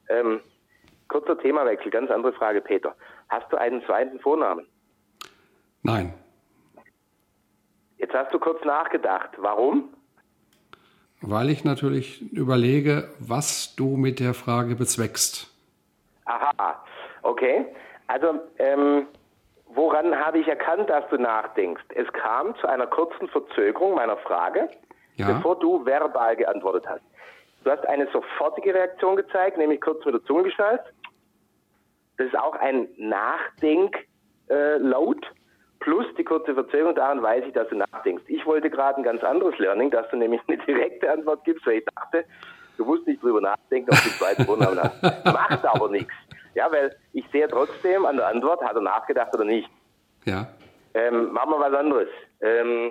Ähm, 0.08 0.40
kurzer 1.08 1.38
Themawechsel, 1.38 1.90
ganz 1.90 2.10
andere 2.10 2.32
Frage, 2.32 2.60
Peter. 2.60 2.94
Hast 3.28 3.50
du 3.52 3.56
einen 3.56 3.84
zweiten 3.84 4.18
Vornamen? 4.20 4.66
Nein. 5.82 6.12
Jetzt 8.04 8.12
hast 8.12 8.34
du 8.34 8.38
kurz 8.38 8.62
nachgedacht. 8.66 9.30
Warum? 9.38 9.88
Weil 11.22 11.48
ich 11.48 11.64
natürlich 11.64 12.20
überlege, 12.34 13.08
was 13.18 13.74
du 13.76 13.96
mit 13.96 14.20
der 14.20 14.34
Frage 14.34 14.74
bezweckst. 14.76 15.50
Aha, 16.26 16.84
okay. 17.22 17.64
Also, 18.08 18.40
ähm, 18.58 19.06
woran 19.68 20.14
habe 20.14 20.38
ich 20.38 20.46
erkannt, 20.46 20.90
dass 20.90 21.08
du 21.08 21.16
nachdenkst? 21.16 21.82
Es 21.94 22.06
kam 22.12 22.54
zu 22.56 22.66
einer 22.66 22.86
kurzen 22.86 23.26
Verzögerung 23.28 23.94
meiner 23.94 24.18
Frage, 24.18 24.68
ja. 25.16 25.32
bevor 25.32 25.58
du 25.58 25.86
verbal 25.86 26.36
geantwortet 26.36 26.84
hast. 26.86 27.04
Du 27.64 27.70
hast 27.70 27.86
eine 27.86 28.06
sofortige 28.12 28.74
Reaktion 28.74 29.16
gezeigt, 29.16 29.56
nämlich 29.56 29.80
kurz 29.80 30.04
mit 30.04 30.12
der 30.12 30.24
Zunge 30.24 30.42
geschnallt. 30.42 30.82
Das 32.18 32.26
ist 32.26 32.36
auch 32.38 32.56
ein 32.56 32.86
Nachdenklaut. 32.98 33.96
Äh, 34.50 35.43
plus 35.84 36.06
die 36.16 36.24
kurze 36.24 36.54
Verzögerung, 36.54 36.94
daran 36.94 37.22
weiß 37.22 37.44
ich, 37.46 37.52
dass 37.52 37.68
du 37.68 37.76
nachdenkst. 37.76 38.24
Ich 38.28 38.44
wollte 38.46 38.70
gerade 38.70 38.96
ein 38.96 39.04
ganz 39.04 39.22
anderes 39.22 39.56
Learning, 39.58 39.90
dass 39.90 40.08
du 40.08 40.16
nämlich 40.16 40.40
eine 40.48 40.56
direkte 40.64 41.12
Antwort 41.12 41.44
gibst, 41.44 41.66
weil 41.66 41.78
ich 41.78 41.84
dachte, 41.94 42.24
du 42.78 42.86
musst 42.86 43.06
nicht 43.06 43.22
drüber 43.22 43.42
nachdenken, 43.42 43.90
ob 43.90 44.02
du 44.02 44.10
zweiten 44.10 44.44
Vornamen 44.46 44.82
hast. 44.82 45.02
Macht 45.26 45.64
aber 45.64 45.90
nichts. 45.90 46.12
Ja, 46.54 46.72
weil 46.72 46.96
ich 47.12 47.24
sehe 47.30 47.46
trotzdem 47.48 48.06
an 48.06 48.16
der 48.16 48.28
Antwort, 48.28 48.62
hat 48.62 48.74
er 48.74 48.80
nachgedacht 48.80 49.34
oder 49.34 49.44
nicht. 49.44 49.68
Ja. 50.24 50.48
Ähm, 50.94 51.32
machen 51.32 51.50
wir 51.50 51.60
was 51.60 51.74
anderes. 51.74 52.08
Ähm, 52.40 52.90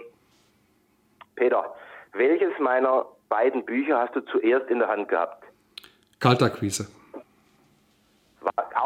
Peter, 1.35 1.73
welches 2.12 2.51
meiner 2.59 3.07
beiden 3.27 3.65
Bücher 3.65 4.01
hast 4.01 4.15
du 4.15 4.21
zuerst 4.21 4.69
in 4.69 4.77
der 4.77 4.89
Hand 4.89 5.07
gehabt? 5.07 5.43
Kaltakquise. 6.19 6.88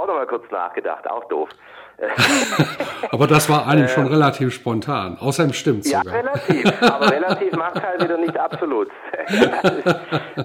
Auch 0.08 0.14
noch 0.14 0.20
mal 0.20 0.28
kurz 0.28 0.50
nachgedacht, 0.52 1.06
auch 1.10 1.26
doof. 1.26 1.50
aber 3.12 3.28
das 3.28 3.50
war 3.50 3.68
eigentlich 3.68 3.92
schon 3.92 4.08
relativ 4.08 4.54
spontan. 4.54 5.18
Außerdem 5.20 5.52
stimmt 5.52 5.86
es 5.86 5.92
ja, 5.92 6.00
sogar. 6.00 6.20
relativ. 6.20 6.82
Aber 6.82 7.12
relativ 7.12 7.52
macht 7.54 7.84
halt 7.84 8.02
wieder 8.02 8.18
nicht 8.18 8.38
absolut. 8.38 8.90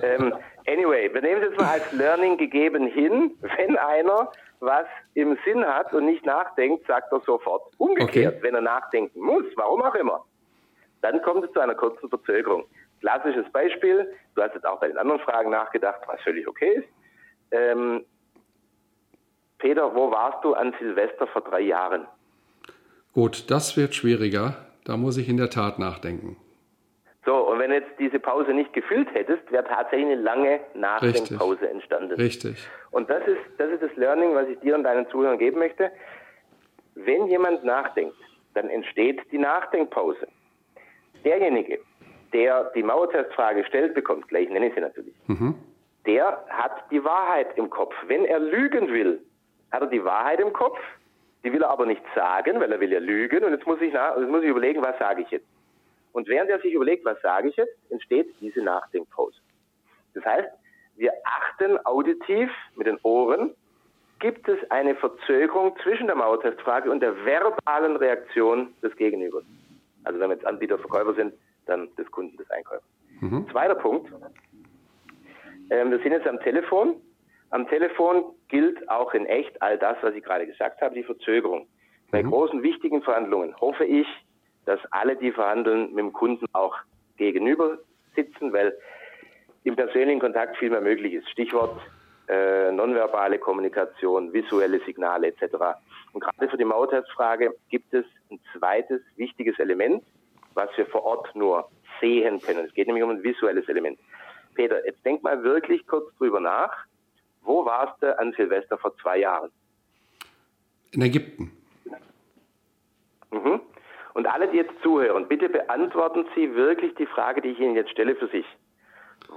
ähm, 0.02 0.34
anyway, 0.66 1.14
wir 1.14 1.22
nehmen 1.22 1.42
es 1.42 1.50
jetzt 1.50 1.60
mal 1.60 1.68
als 1.74 1.92
Learning 1.92 2.38
gegeben 2.38 2.88
hin. 2.88 3.38
Wenn 3.56 3.76
einer 3.76 4.32
was 4.58 4.86
im 5.14 5.38
Sinn 5.44 5.64
hat 5.64 5.92
und 5.92 6.06
nicht 6.06 6.26
nachdenkt, 6.26 6.84
sagt 6.88 7.12
er 7.12 7.20
sofort. 7.20 7.62
Umgekehrt, 7.78 8.34
okay. 8.34 8.42
wenn 8.42 8.56
er 8.56 8.62
nachdenken 8.62 9.20
muss, 9.20 9.44
warum 9.54 9.82
auch 9.82 9.94
immer, 9.94 10.24
dann 11.02 11.22
kommt 11.22 11.44
es 11.44 11.52
zu 11.52 11.60
einer 11.60 11.76
kurzen 11.76 12.08
Verzögerung. 12.08 12.64
Klassisches 13.00 13.48
Beispiel, 13.52 14.12
du 14.34 14.42
hast 14.42 14.54
jetzt 14.54 14.66
auch 14.66 14.80
bei 14.80 14.88
den 14.88 14.98
anderen 14.98 15.20
Fragen 15.20 15.50
nachgedacht, 15.50 16.00
was 16.08 16.20
völlig 16.22 16.48
okay 16.48 16.78
ist. 16.78 16.88
Ähm, 17.52 18.04
Peter, 19.62 19.94
wo 19.94 20.10
warst 20.10 20.44
du 20.44 20.54
an 20.54 20.74
Silvester 20.80 21.28
vor 21.28 21.40
drei 21.42 21.60
Jahren? 21.60 22.08
Gut, 23.12 23.48
das 23.48 23.76
wird 23.76 23.94
schwieriger. 23.94 24.56
Da 24.84 24.96
muss 24.96 25.16
ich 25.16 25.28
in 25.28 25.36
der 25.36 25.50
Tat 25.50 25.78
nachdenken. 25.78 26.36
So, 27.24 27.48
und 27.48 27.60
wenn 27.60 27.70
jetzt 27.70 27.92
diese 28.00 28.18
Pause 28.18 28.52
nicht 28.52 28.72
gefüllt 28.72 29.08
hättest, 29.14 29.52
wäre 29.52 29.62
tatsächlich 29.62 30.06
eine 30.06 30.20
lange 30.20 30.58
Nachdenkpause 30.74 31.70
entstanden. 31.70 32.14
Richtig. 32.14 32.56
Und 32.90 33.08
das 33.08 33.24
ist, 33.28 33.38
das 33.58 33.70
ist 33.70 33.84
das 33.84 33.94
Learning, 33.94 34.34
was 34.34 34.48
ich 34.48 34.58
dir 34.58 34.74
und 34.74 34.82
deinen 34.82 35.08
Zuhörern 35.10 35.38
geben 35.38 35.60
möchte. 35.60 35.92
Wenn 36.96 37.28
jemand 37.28 37.62
nachdenkt, 37.62 38.16
dann 38.54 38.68
entsteht 38.68 39.20
die 39.30 39.38
Nachdenkpause. 39.38 40.26
Derjenige, 41.24 41.78
der 42.32 42.64
die 42.74 42.82
Mauertestfrage 42.82 43.64
stellt 43.64 43.94
bekommt, 43.94 44.26
gleich 44.26 44.50
nenne 44.50 44.66
ich 44.66 44.74
sie 44.74 44.80
natürlich, 44.80 45.14
mhm. 45.28 45.54
der 46.04 46.44
hat 46.48 46.90
die 46.90 47.04
Wahrheit 47.04 47.56
im 47.56 47.70
Kopf. 47.70 47.94
Wenn 48.08 48.24
er 48.24 48.40
lügen 48.40 48.88
will, 48.88 49.20
hat 49.72 49.80
er 49.80 49.88
die 49.88 50.04
Wahrheit 50.04 50.40
im 50.40 50.52
Kopf, 50.52 50.78
die 51.42 51.52
will 51.52 51.62
er 51.62 51.70
aber 51.70 51.86
nicht 51.86 52.02
sagen, 52.14 52.60
weil 52.60 52.70
er 52.70 52.80
will 52.80 52.92
ja 52.92 53.00
lügen 53.00 53.42
und 53.42 53.52
jetzt 53.52 53.66
muss 53.66 53.80
ich, 53.80 53.92
nach, 53.92 54.16
jetzt 54.16 54.30
muss 54.30 54.42
ich 54.42 54.50
überlegen, 54.50 54.82
was 54.82 54.98
sage 54.98 55.22
ich 55.22 55.30
jetzt. 55.30 55.46
Und 56.12 56.28
während 56.28 56.50
er 56.50 56.60
sich 56.60 56.74
überlegt, 56.74 57.04
was 57.04 57.20
sage 57.22 57.48
ich 57.48 57.56
jetzt, 57.56 57.74
entsteht 57.90 58.28
diese 58.40 58.62
Nachdenkpause. 58.62 59.38
Das 60.14 60.24
heißt, 60.24 60.48
wir 60.96 61.12
achten 61.24 61.84
auditiv 61.86 62.50
mit 62.76 62.86
den 62.86 62.98
Ohren, 63.02 63.54
gibt 64.18 64.46
es 64.48 64.58
eine 64.70 64.94
Verzögerung 64.94 65.76
zwischen 65.82 66.06
der 66.06 66.14
Mauertestfrage 66.14 66.90
und 66.90 67.00
der 67.00 67.24
verbalen 67.24 67.96
Reaktion 67.96 68.72
des 68.82 68.94
Gegenübers. 68.96 69.42
Also 70.04 70.20
wenn 70.20 70.28
wir 70.28 70.36
jetzt 70.36 70.46
Anbieter, 70.46 70.78
Verkäufer 70.78 71.14
sind, 71.14 71.34
dann 71.66 71.88
des 71.96 72.08
Kunden, 72.10 72.36
des 72.36 72.48
Einkäufers. 72.50 72.84
Mhm. 73.20 73.48
Zweiter 73.50 73.74
Punkt. 73.74 74.12
Ähm, 75.70 75.90
wir 75.90 75.98
sind 75.98 76.12
jetzt 76.12 76.26
am 76.26 76.38
Telefon 76.40 76.96
am 77.52 77.68
Telefon 77.68 78.24
gilt 78.48 78.88
auch 78.88 79.14
in 79.14 79.26
echt 79.26 79.60
all 79.60 79.78
das, 79.78 79.96
was 80.00 80.14
ich 80.14 80.24
gerade 80.24 80.46
gesagt 80.46 80.80
habe, 80.80 80.94
die 80.94 81.04
Verzögerung. 81.04 81.68
Bei 82.10 82.22
mhm. 82.22 82.30
großen, 82.30 82.62
wichtigen 82.62 83.02
Verhandlungen 83.02 83.54
hoffe 83.60 83.84
ich, 83.84 84.06
dass 84.64 84.80
alle, 84.90 85.16
die 85.16 85.32
verhandeln, 85.32 85.90
mit 85.90 85.98
dem 85.98 86.12
Kunden 86.12 86.46
auch 86.52 86.76
gegenüber 87.16 87.78
sitzen, 88.16 88.52
weil 88.52 88.76
im 89.64 89.76
persönlichen 89.76 90.20
Kontakt 90.20 90.56
viel 90.56 90.70
mehr 90.70 90.80
möglich 90.80 91.12
ist. 91.12 91.28
Stichwort 91.28 91.78
äh, 92.28 92.72
nonverbale 92.72 93.38
Kommunikation, 93.38 94.32
visuelle 94.32 94.80
Signale 94.86 95.28
etc. 95.28 95.56
Und 96.12 96.20
gerade 96.20 96.48
für 96.48 96.56
die 96.56 96.64
Mautestfrage 96.64 97.54
gibt 97.68 97.92
es 97.92 98.06
ein 98.30 98.40
zweites 98.56 99.02
wichtiges 99.16 99.58
Element, 99.58 100.02
was 100.54 100.70
wir 100.76 100.86
vor 100.86 101.04
Ort 101.04 101.34
nur 101.34 101.68
sehen 102.00 102.40
können. 102.40 102.64
Es 102.66 102.72
geht 102.72 102.86
nämlich 102.86 103.04
um 103.04 103.10
ein 103.10 103.22
visuelles 103.22 103.68
Element. 103.68 103.98
Peter, 104.54 104.84
jetzt 104.86 105.04
denk 105.04 105.22
mal 105.22 105.42
wirklich 105.42 105.86
kurz 105.86 106.14
drüber 106.16 106.40
nach. 106.40 106.72
Wo 107.42 107.64
warst 107.64 108.02
du 108.02 108.18
an 108.18 108.32
Silvester 108.32 108.78
vor 108.78 108.96
zwei 108.98 109.18
Jahren? 109.18 109.50
In 110.92 111.02
Ägypten. 111.02 111.52
Mhm. 113.30 113.60
Und 114.14 114.26
alle, 114.26 114.48
die 114.48 114.58
jetzt 114.58 114.74
zuhören, 114.82 115.26
bitte 115.26 115.48
beantworten 115.48 116.26
Sie 116.34 116.54
wirklich 116.54 116.94
die 116.96 117.06
Frage, 117.06 117.40
die 117.40 117.48
ich 117.48 117.60
Ihnen 117.60 117.74
jetzt 117.74 117.90
stelle 117.90 118.14
für 118.14 118.28
sich. 118.28 118.44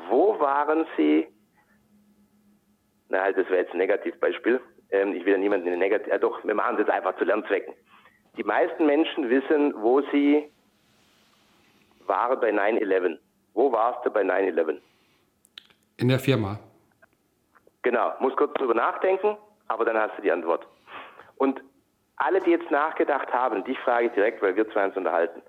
Wo 0.10 0.40
waren 0.40 0.86
Sie? 0.98 1.28
Na, 3.10 3.22
halt, 3.22 3.38
das 3.38 3.48
wäre 3.50 3.62
jetzt 3.62 3.72
ein 3.72 3.78
Negativbeispiel. 3.78 4.60
Ähm, 4.92 5.14
ich 5.14 5.26
will 5.26 5.34
ja 5.34 5.38
niemanden 5.38 5.68
in 5.68 5.74
den 5.74 5.80
Negativ. 5.80 6.08
Ja, 6.08 6.18
doch, 6.18 6.44
wir 6.44 6.56
machen 6.56 6.76
es 6.76 6.80
jetzt 6.80 6.90
einfach 6.90 7.18
zu 7.18 7.24
Lernzwecken. 7.24 7.74
Die 8.38 8.44
meisten 8.44 8.86
Menschen 8.86 9.30
wissen, 9.30 9.74
wo 9.78 10.02
sie 10.12 10.52
war 12.06 12.36
bei 12.40 12.52
9-11. 12.52 13.18
Wo 13.54 13.72
warst 13.72 14.06
du 14.06 14.12
bei 14.12 14.22
9-11? 14.22 14.80
In 15.98 16.10
der 16.10 16.20
Firma. 16.20 16.60
Genau, 17.86 18.14
muss 18.20 18.36
kurz 18.36 18.52
drüber 18.56 18.74
nachdenken, 18.74 19.38
aber 19.68 19.86
dann 19.86 19.96
hast 19.96 20.18
du 20.18 20.24
die 20.24 20.32
Antwort. 20.32 20.66
Und 21.38 21.62
alle, 22.16 22.42
die 22.42 22.50
jetzt 22.50 22.72
nachgedacht 22.72 23.32
haben, 23.32 23.64
die 23.64 23.76
frage 23.76 24.08
ich 24.08 24.12
direkt, 24.14 24.42
weil 24.42 24.56
wir 24.56 24.68
zwei 24.72 24.86
uns 24.86 24.98
unterhalten. 24.98 25.44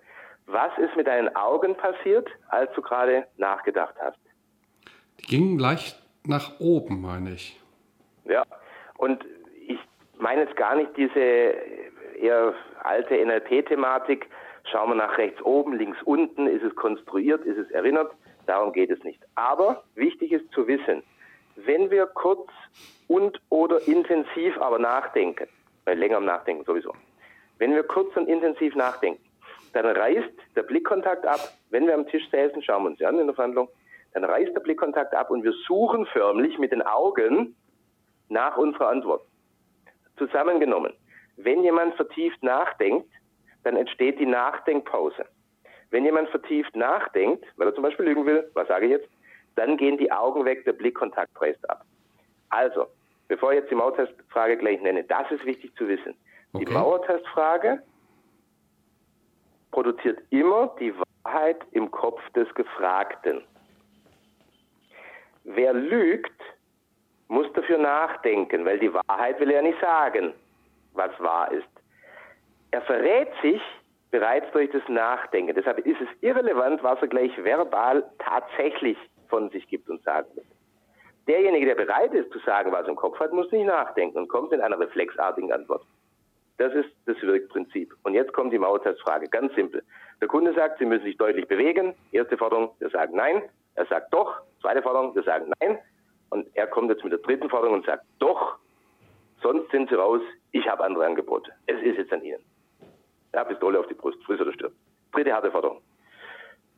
Was 0.45 0.71
ist 0.76 0.95
mit 0.97 1.07
deinen 1.07 1.35
Augen 1.35 1.75
passiert, 1.75 2.28
als 2.49 2.71
du 2.75 2.83
gerade 2.83 3.26
nachgedacht 3.38 3.95
hast? 3.99 4.19
Die 5.19 5.25
gingen 5.25 5.59
leicht 5.59 5.99
nach 6.26 6.61
oben, 6.61 7.00
meine 7.00 7.31
ich. 7.31 7.59
Ja, 8.26 8.43
und 8.99 9.25
ich 9.66 9.78
meine 10.19 10.43
jetzt 10.43 10.57
gar 10.57 10.76
nicht 10.76 10.95
diese 10.95 11.19
eher 11.19 12.52
alte 12.83 13.14
NLP-Thematik. 13.14 14.28
Schauen 14.71 14.90
wir 14.90 14.97
nach 14.97 15.16
rechts 15.16 15.40
oben, 15.40 15.73
links 15.73 16.02
unten, 16.02 16.49
ist 16.49 16.64
es 16.64 16.76
konstruiert, 16.76 17.47
ist 17.47 17.57
es 17.57 17.71
erinnert? 17.71 18.12
Darum 18.45 18.75
geht 18.75 18.90
es 18.90 19.02
nicht. 19.05 19.23
Aber 19.37 19.85
wichtig 19.95 20.33
ist 20.33 20.52
zu 20.52 20.66
wissen, 20.66 21.02
wenn 21.56 21.90
wir 21.90 22.06
kurz 22.06 22.48
und 23.08 23.40
oder 23.48 23.86
intensiv 23.86 24.58
aber 24.58 24.78
nachdenken, 24.78 25.48
weil 25.84 25.98
länger 25.98 26.18
am 26.18 26.25
Nachdenken 26.25 26.64
sowieso, 26.64 26.92
wenn 27.58 27.75
wir 27.75 27.82
kurz 27.84 28.14
und 28.16 28.28
intensiv 28.28 28.75
nachdenken, 28.75 29.22
dann 29.72 29.86
reißt 29.86 30.32
der 30.54 30.62
Blickkontakt 30.62 31.26
ab. 31.26 31.40
Wenn 31.70 31.86
wir 31.86 31.94
am 31.94 32.06
Tisch 32.06 32.28
säßen, 32.30 32.62
schauen 32.62 32.84
wir 32.84 32.90
uns 32.90 33.02
an 33.02 33.18
in 33.18 33.26
der 33.26 33.34
Verhandlung, 33.34 33.68
dann 34.12 34.25
reißt 34.25 34.54
der 34.54 34.60
Blickkontakt 34.60 35.14
ab 35.14 35.30
und 35.30 35.44
wir 35.44 35.52
suchen 35.66 36.06
förmlich 36.06 36.58
mit 36.58 36.72
den 36.72 36.82
Augen 36.82 37.54
nach 38.28 38.56
unserer 38.56 38.88
Antwort. 38.88 39.22
Zusammengenommen, 40.18 40.92
wenn 41.36 41.62
jemand 41.62 41.94
vertieft 41.96 42.42
nachdenkt, 42.42 43.10
dann 43.64 43.76
entsteht 43.76 44.18
die 44.18 44.26
Nachdenkpause. 44.26 45.26
Wenn 45.90 46.04
jemand 46.04 46.30
vertieft 46.30 46.75
nachdenkt, 46.75 47.44
weil 47.56 47.68
er 47.68 47.75
zum 47.75 47.82
Beispiel 47.82 48.06
lügen 48.06 48.26
will, 48.26 48.50
was 48.54 48.68
sage 48.68 48.86
ich 48.86 48.92
jetzt, 48.92 49.08
dann 49.56 49.76
gehen 49.76 49.98
die 49.98 50.12
Augen 50.12 50.44
weg, 50.44 50.64
der 50.64 50.72
Blickkontakt 50.72 51.40
reißt 51.40 51.68
ab. 51.68 51.84
Also, 52.50 52.86
bevor 53.28 53.52
ich 53.52 53.60
jetzt 53.60 53.70
die 53.70 53.75
Mauertestfrage 53.75 54.56
gleich 54.56 54.80
nenne, 54.80 55.02
das 55.04 55.30
ist 55.30 55.44
wichtig 55.44 55.75
zu 55.76 55.88
wissen. 55.88 56.14
Okay. 56.52 56.64
Die 56.64 56.72
Mauertestfrage 56.72 57.82
produziert 59.72 60.20
immer 60.30 60.75
die 60.78 60.94
Wahrheit 61.25 61.58
im 61.72 61.90
Kopf 61.90 62.20
des 62.30 62.52
Gefragten. 62.54 63.42
Wer 65.44 65.72
lügt, 65.72 66.40
muss 67.28 67.52
dafür 67.54 67.78
nachdenken, 67.78 68.64
weil 68.64 68.78
die 68.78 68.92
Wahrheit 68.92 69.40
will 69.40 69.50
er 69.50 69.62
nicht 69.62 69.80
sagen, 69.80 70.32
was 70.92 71.10
wahr 71.18 71.50
ist. 71.52 71.66
Er 72.70 72.82
verrät 72.82 73.28
sich 73.42 73.60
bereits 74.10 74.50
durch 74.52 74.70
das 74.70 74.82
Nachdenken. 74.88 75.54
Deshalb 75.54 75.78
ist 75.80 76.00
es 76.00 76.08
irrelevant, 76.20 76.82
was 76.82 77.00
er 77.00 77.08
gleich 77.08 77.36
verbal 77.42 78.04
tatsächlich 78.18 78.96
von 79.28 79.50
sich 79.50 79.66
gibt 79.68 79.88
und 79.88 80.02
sagen 80.02 80.28
wird. 80.35 80.47
Derjenige, 81.26 81.66
der 81.66 81.75
bereit 81.75 82.14
ist 82.14 82.30
zu 82.33 82.38
sagen, 82.40 82.71
was 82.73 82.83
er 82.83 82.90
im 82.90 82.97
Kopf 82.97 83.18
hat, 83.18 83.33
muss 83.33 83.50
nicht 83.50 83.66
nachdenken 83.66 84.18
und 84.18 84.28
kommt 84.28 84.52
in 84.52 84.61
einer 84.61 84.78
reflexartigen 84.78 85.52
Antwort. 85.52 85.85
Das 86.59 86.73
ist 86.73 86.88
das 87.06 87.21
Wirkprinzip. 87.21 87.95
Und 88.04 88.14
jetzt 88.14 88.33
kommt 88.33 88.52
die 88.52 88.59
Mauertestfrage. 88.59 89.28
Ganz 89.28 89.54
simpel. 89.54 89.83
Der 90.21 90.28
Kunde 90.28 90.54
sagt, 90.54 90.78
Sie 90.78 90.87
müssen 90.87 91.04
sich 91.04 91.18
deutlich 91.18 91.47
bewegen. 91.49 91.95
Erste 92.12 92.38
Forderung, 92.38 92.71
wir 92.78 92.88
sagen 92.90 93.16
nein. 93.16 93.42
Er 93.75 93.87
sagt 93.87 94.14
doch. 94.14 94.40
Zweite 94.62 94.83
Forderung, 94.83 95.14
wir 95.14 95.23
sagen 95.23 95.52
nein. 95.61 95.78
Und 96.30 96.49
er 96.54 96.66
kommt 96.66 96.90
jetzt 96.90 97.04
mit 97.04 97.12
der 97.12 97.21
dritten 97.21 97.50
Forderung 97.50 97.76
und 97.76 97.87
sagt 97.87 98.04
doch. 98.18 98.56
Sonst 99.42 99.71
sind 99.71 99.90
Sie 99.90 99.97
raus. 99.97 100.23
Ich 100.52 100.66
habe 100.66 100.83
andere 100.85 101.04
Angebote. 101.04 101.52
Es 101.66 101.80
ist 101.83 101.99
jetzt 101.99 102.12
an 102.12 102.23
Ihnen. 102.25 102.42
Ja, 103.35 103.45
Pistole 103.45 103.78
auf 103.78 103.87
die 103.88 103.95
Brust, 103.95 104.23
friss 104.25 104.40
oder 104.40 104.52
stirb. 104.52 104.73
Dritte 105.12 105.33
harte 105.35 105.50
Forderung. 105.50 105.83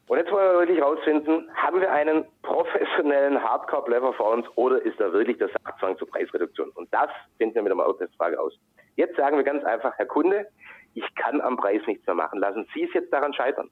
Und 0.08 0.16
jetzt 0.16 0.32
wollen 0.32 0.52
wir 0.52 0.58
wirklich 0.60 0.78
herausfinden, 0.78 1.50
haben 1.54 1.80
wir 1.80 1.92
einen 1.92 2.24
professionellen 2.42 3.42
Hardcore-Bleffer 3.42 4.14
vor 4.14 4.32
uns 4.32 4.46
oder 4.56 4.80
ist 4.82 4.98
da 4.98 5.12
wirklich 5.12 5.36
der 5.36 5.50
Sachzwang 5.50 5.98
zur 5.98 6.08
Preisreduktion? 6.08 6.70
Und 6.70 6.92
das 6.92 7.10
finden 7.36 7.56
wir 7.56 7.62
mit 7.62 7.70
der 7.70 7.76
Mautestfrage 7.76 8.40
aus. 8.40 8.58
Jetzt 8.96 9.16
sagen 9.16 9.36
wir 9.36 9.44
ganz 9.44 9.62
einfach, 9.64 9.92
Herr 9.98 10.06
Kunde, 10.06 10.46
ich 10.94 11.04
kann 11.14 11.42
am 11.42 11.58
Preis 11.58 11.82
nichts 11.86 12.06
mehr 12.06 12.16
machen. 12.16 12.40
Lassen 12.40 12.66
Sie 12.74 12.84
es 12.84 12.92
jetzt 12.94 13.12
daran 13.12 13.34
scheitern. 13.34 13.70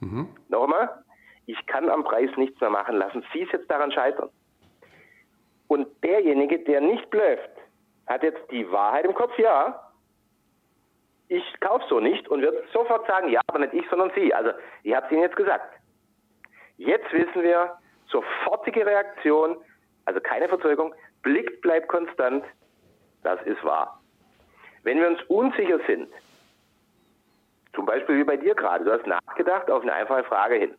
Mhm. 0.00 0.28
Nochmal, 0.48 1.02
ich 1.46 1.66
kann 1.66 1.90
am 1.90 2.04
Preis 2.04 2.30
nichts 2.36 2.60
mehr 2.60 2.70
machen. 2.70 2.96
Lassen 2.96 3.24
Sie 3.32 3.42
es 3.42 3.50
jetzt 3.50 3.68
daran 3.68 3.90
scheitern. 3.90 4.30
Und 5.66 5.88
derjenige, 6.04 6.60
der 6.60 6.80
nicht 6.80 7.10
blöft, 7.10 7.50
hat 8.06 8.22
jetzt 8.22 8.48
die 8.52 8.70
Wahrheit 8.70 9.04
im 9.04 9.14
Kopf, 9.14 9.36
ja, 9.38 9.87
ich 11.28 11.60
kaufe 11.60 11.84
so 11.88 12.00
nicht 12.00 12.28
und 12.28 12.42
wird 12.42 12.70
sofort 12.72 13.06
sagen, 13.06 13.28
ja, 13.28 13.40
aber 13.46 13.60
nicht 13.60 13.74
ich, 13.74 13.88
sondern 13.90 14.10
Sie. 14.14 14.32
Also 14.32 14.50
ich 14.82 14.94
habe 14.94 15.06
es 15.06 15.12
Ihnen 15.12 15.22
jetzt 15.22 15.36
gesagt. 15.36 15.74
Jetzt 16.78 17.12
wissen 17.12 17.42
wir, 17.42 17.76
sofortige 18.10 18.86
Reaktion, 18.86 19.56
also 20.06 20.20
keine 20.20 20.48
Verzögerung, 20.48 20.94
Blick 21.22 21.60
bleibt 21.60 21.88
konstant, 21.88 22.44
das 23.22 23.40
ist 23.42 23.62
wahr. 23.64 24.00
Wenn 24.84 25.00
wir 25.00 25.08
uns 25.08 25.22
unsicher 25.28 25.80
sind, 25.86 26.08
zum 27.74 27.84
Beispiel 27.84 28.16
wie 28.18 28.24
bei 28.24 28.36
dir 28.36 28.54
gerade, 28.54 28.84
du 28.84 28.92
hast 28.92 29.06
nachgedacht 29.06 29.70
auf 29.70 29.82
eine 29.82 29.92
einfache 29.92 30.24
Frage 30.24 30.54
hin, 30.54 30.74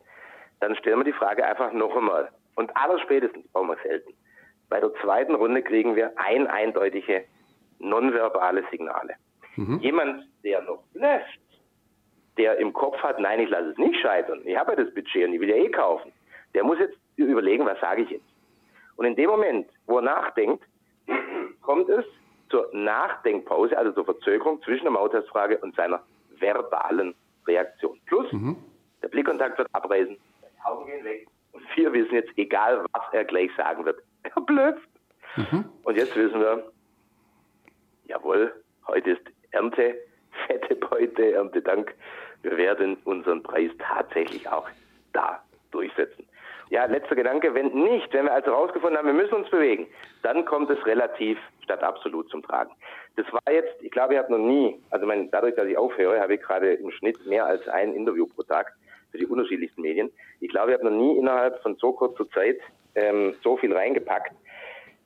dann 0.62 0.76
stellen 0.76 1.00
wir 1.00 1.04
die 1.04 1.14
Frage 1.14 1.46
einfach 1.46 1.72
noch 1.74 1.96
einmal. 1.96 2.30
Und 2.56 2.76
allerspätestens, 2.76 3.48
brauchen 3.52 3.70
wir 3.70 3.78
selten, 3.84 4.14
bei 4.70 4.80
der 4.80 4.94
zweiten 5.02 5.36
Runde 5.36 5.62
kriegen 5.62 5.96
wir 5.96 6.12
ein 6.18 6.48
eindeutige 6.48 7.26
nonverbale 7.80 8.64
Signale. 8.72 9.16
Mhm. 9.56 9.80
Jemand, 9.80 10.29
der 10.44 10.62
noch 10.62 10.84
blöfft, 10.94 11.40
der 12.38 12.58
im 12.58 12.74
Kopf 12.74 12.98
hat, 12.98 13.20
nein, 13.20 13.40
ich 13.40 13.50
lasse 13.50 13.70
es 13.70 13.78
nicht 13.78 14.00
scheitern, 14.00 14.42
ich 14.46 14.58
habe 14.58 14.72
ja 14.72 14.84
das 14.84 14.94
Budget 14.94 15.28
und 15.28 15.34
ich 15.34 15.40
will 15.40 15.50
ja 15.50 15.56
eh 15.56 15.70
kaufen, 15.70 16.12
der 16.54 16.64
muss 16.64 16.80
jetzt 16.80 16.98
überlegen, 17.16 17.66
was 17.66 17.80
sage 17.80 18.04
ich 18.04 18.10
jetzt. 18.10 18.26
Und 18.96 19.06
in 19.06 19.16
dem 19.16 19.30
Moment, 19.30 19.70
wo 19.86 19.98
er 19.98 20.04
nachdenkt, 20.04 20.64
kommt 21.62 21.90
es 21.90 22.06
zur 22.50 22.70
Nachdenkpause, 22.74 23.78
also 23.78 23.92
zur 23.92 24.06
Verzögerung 24.06 24.62
zwischen 24.64 24.84
der 24.84 24.92
Mautestfrage 24.92 25.58
und 25.60 25.76
seiner 25.76 26.02
verbalen 26.40 27.14
Reaktion. 27.48 28.00
Plus, 28.06 28.32
mhm. 28.32 28.58
der 29.02 29.10
Blickkontakt 29.10 29.58
wird 29.58 29.68
abreißen, 29.74 30.16
die 30.16 30.66
Augen 30.66 30.86
gehen 30.88 31.04
weg 31.04 31.28
und 31.52 31.64
wir 31.76 31.94
wissen 31.94 32.14
jetzt, 32.14 32.32
egal 32.38 32.86
was 32.92 33.04
er 33.14 33.26
gleich 33.26 33.52
sagen 33.56 33.86
wird, 33.86 34.02
er 34.24 34.42
blöft. 34.42 34.90
Mhm. 35.36 35.66
Und 35.84 35.96
jetzt 35.96 36.16
wissen 36.16 36.40
wir, 36.40 36.72
jawohl, 38.06 38.54
heute 38.88 39.12
ist 39.12 39.22
Ernte, 39.52 39.96
fette 40.48 40.76
Beute, 40.76 41.34
Erntedank. 41.34 41.94
Wir 42.42 42.58
werden 42.58 42.98
unseren 43.04 43.44
Preis 43.44 43.72
tatsächlich 43.80 44.48
auch 44.48 44.68
da 45.14 45.44
durchsetzen. 45.72 46.26
Ja, 46.70 46.86
letzter 46.86 47.16
Gedanke, 47.16 47.56
wenn 47.56 47.70
nicht, 47.70 48.14
wenn 48.14 48.26
wir 48.26 48.34
also 48.34 48.52
herausgefunden 48.52 48.98
haben, 48.98 49.08
wir 49.08 49.14
müssen 49.14 49.34
uns 49.34 49.50
bewegen, 49.50 49.88
dann 50.22 50.46
kommt 50.46 50.70
es 50.70 50.86
relativ 50.86 51.40
statt 51.64 51.82
absolut 51.82 52.30
zum 52.30 52.44
Tragen. 52.44 52.72
Das 53.16 53.26
war 53.34 53.52
jetzt, 53.52 53.82
ich 53.82 53.90
glaube, 53.90 54.14
ich 54.14 54.20
habe 54.20 54.32
noch 54.32 54.40
nie, 54.40 54.80
also 54.92 55.08
mein, 55.08 55.32
dadurch, 55.32 55.56
dass 55.56 55.66
ich 55.66 55.78
aufhöre, 55.78 56.20
habe 56.20 56.36
ich 56.36 56.42
gerade 56.42 56.74
im 56.74 56.92
Schnitt 56.92 57.26
mehr 57.26 57.46
als 57.46 57.68
ein 57.68 57.94
Interview 57.94 58.28
pro 58.28 58.44
Tag 58.44 58.72
für 59.12 59.18
die 59.18 59.26
unterschiedlichsten 59.26 59.82
Medien. 59.82 60.12
Ich 60.42 60.50
glaube, 60.50 60.72
ich 60.72 60.78
habe 60.78 60.90
noch 60.90 60.96
nie 60.96 61.18
innerhalb 61.18 61.60
von 61.64 61.76
so 61.78 61.92
kurzer 61.92 62.30
Zeit 62.30 62.60
ähm, 62.94 63.36
so 63.44 63.58
viel 63.58 63.76
reingepackt. 63.76 64.34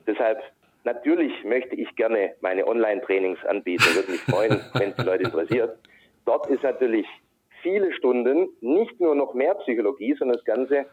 Deshalb 0.06 0.42
Natürlich 0.84 1.32
möchte 1.44 1.74
ich 1.74 1.94
gerne 1.96 2.34
meine 2.40 2.66
Online-Trainings 2.66 3.44
anbieten, 3.46 3.84
würde 3.94 4.12
mich 4.12 4.20
freuen, 4.20 4.60
wenn 4.74 4.90
es 4.90 4.96
die 4.96 5.02
Leute 5.02 5.24
interessiert. 5.24 5.78
Dort 6.26 6.46
ist 6.48 6.62
natürlich 6.62 7.06
viele 7.62 7.92
Stunden 7.94 8.48
nicht 8.60 9.00
nur 9.00 9.14
noch 9.14 9.34
mehr 9.34 9.54
Psychologie, 9.54 10.14
sondern 10.18 10.36
das 10.36 10.44
Ganze 10.44 10.86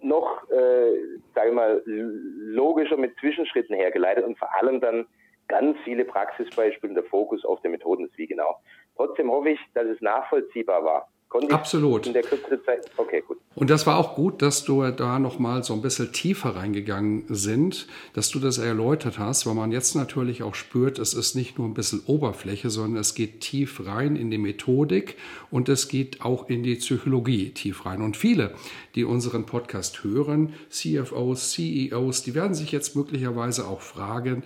noch, 0.00 0.50
äh, 0.50 1.20
sage 1.34 1.50
ich 1.50 1.54
mal, 1.54 1.82
logischer 1.86 2.96
mit 2.96 3.16
Zwischenschritten 3.18 3.76
hergeleitet 3.76 4.24
und 4.24 4.36
vor 4.36 4.52
allem 4.56 4.80
dann 4.80 5.06
ganz 5.46 5.76
viele 5.84 6.04
Praxisbeispiele, 6.04 6.90
und 6.90 6.94
der 6.94 7.04
Fokus 7.04 7.44
auf 7.44 7.60
den 7.62 7.70
Methoden 7.70 8.06
ist 8.06 8.18
wie 8.18 8.26
genau. 8.26 8.58
Trotzdem 8.96 9.30
hoffe 9.30 9.50
ich, 9.50 9.60
dass 9.74 9.86
es 9.86 10.00
nachvollziehbar 10.00 10.84
war. 10.84 11.08
Konnte 11.32 11.54
Absolut. 11.54 12.06
In 12.06 12.12
der 12.12 12.24
Kürze 12.24 12.62
Zeit. 12.62 12.90
Okay, 12.94 13.24
gut. 13.26 13.38
Und 13.54 13.70
das 13.70 13.86
war 13.86 13.96
auch 13.96 14.16
gut, 14.16 14.42
dass 14.42 14.64
du 14.64 14.82
da 14.90 15.18
nochmal 15.18 15.64
so 15.64 15.72
ein 15.72 15.80
bisschen 15.80 16.12
tiefer 16.12 16.56
reingegangen 16.56 17.24
sind, 17.30 17.86
dass 18.12 18.28
du 18.28 18.38
das 18.38 18.58
erläutert 18.58 19.18
hast, 19.18 19.46
weil 19.46 19.54
man 19.54 19.72
jetzt 19.72 19.94
natürlich 19.94 20.42
auch 20.42 20.54
spürt, 20.54 20.98
es 20.98 21.14
ist 21.14 21.34
nicht 21.34 21.56
nur 21.56 21.66
ein 21.66 21.72
bisschen 21.72 22.02
Oberfläche, 22.04 22.68
sondern 22.68 23.00
es 23.00 23.14
geht 23.14 23.40
tief 23.40 23.86
rein 23.86 24.14
in 24.14 24.30
die 24.30 24.36
Methodik 24.36 25.16
und 25.50 25.70
es 25.70 25.88
geht 25.88 26.20
auch 26.20 26.50
in 26.50 26.62
die 26.62 26.74
Psychologie 26.74 27.48
tief 27.48 27.86
rein. 27.86 28.02
Und 28.02 28.18
viele, 28.18 28.52
die 28.94 29.04
unseren 29.04 29.46
Podcast 29.46 30.04
hören, 30.04 30.52
CFOs, 30.68 31.52
CEOs, 31.52 32.24
die 32.24 32.34
werden 32.34 32.52
sich 32.52 32.72
jetzt 32.72 32.94
möglicherweise 32.94 33.66
auch 33.66 33.80
fragen, 33.80 34.42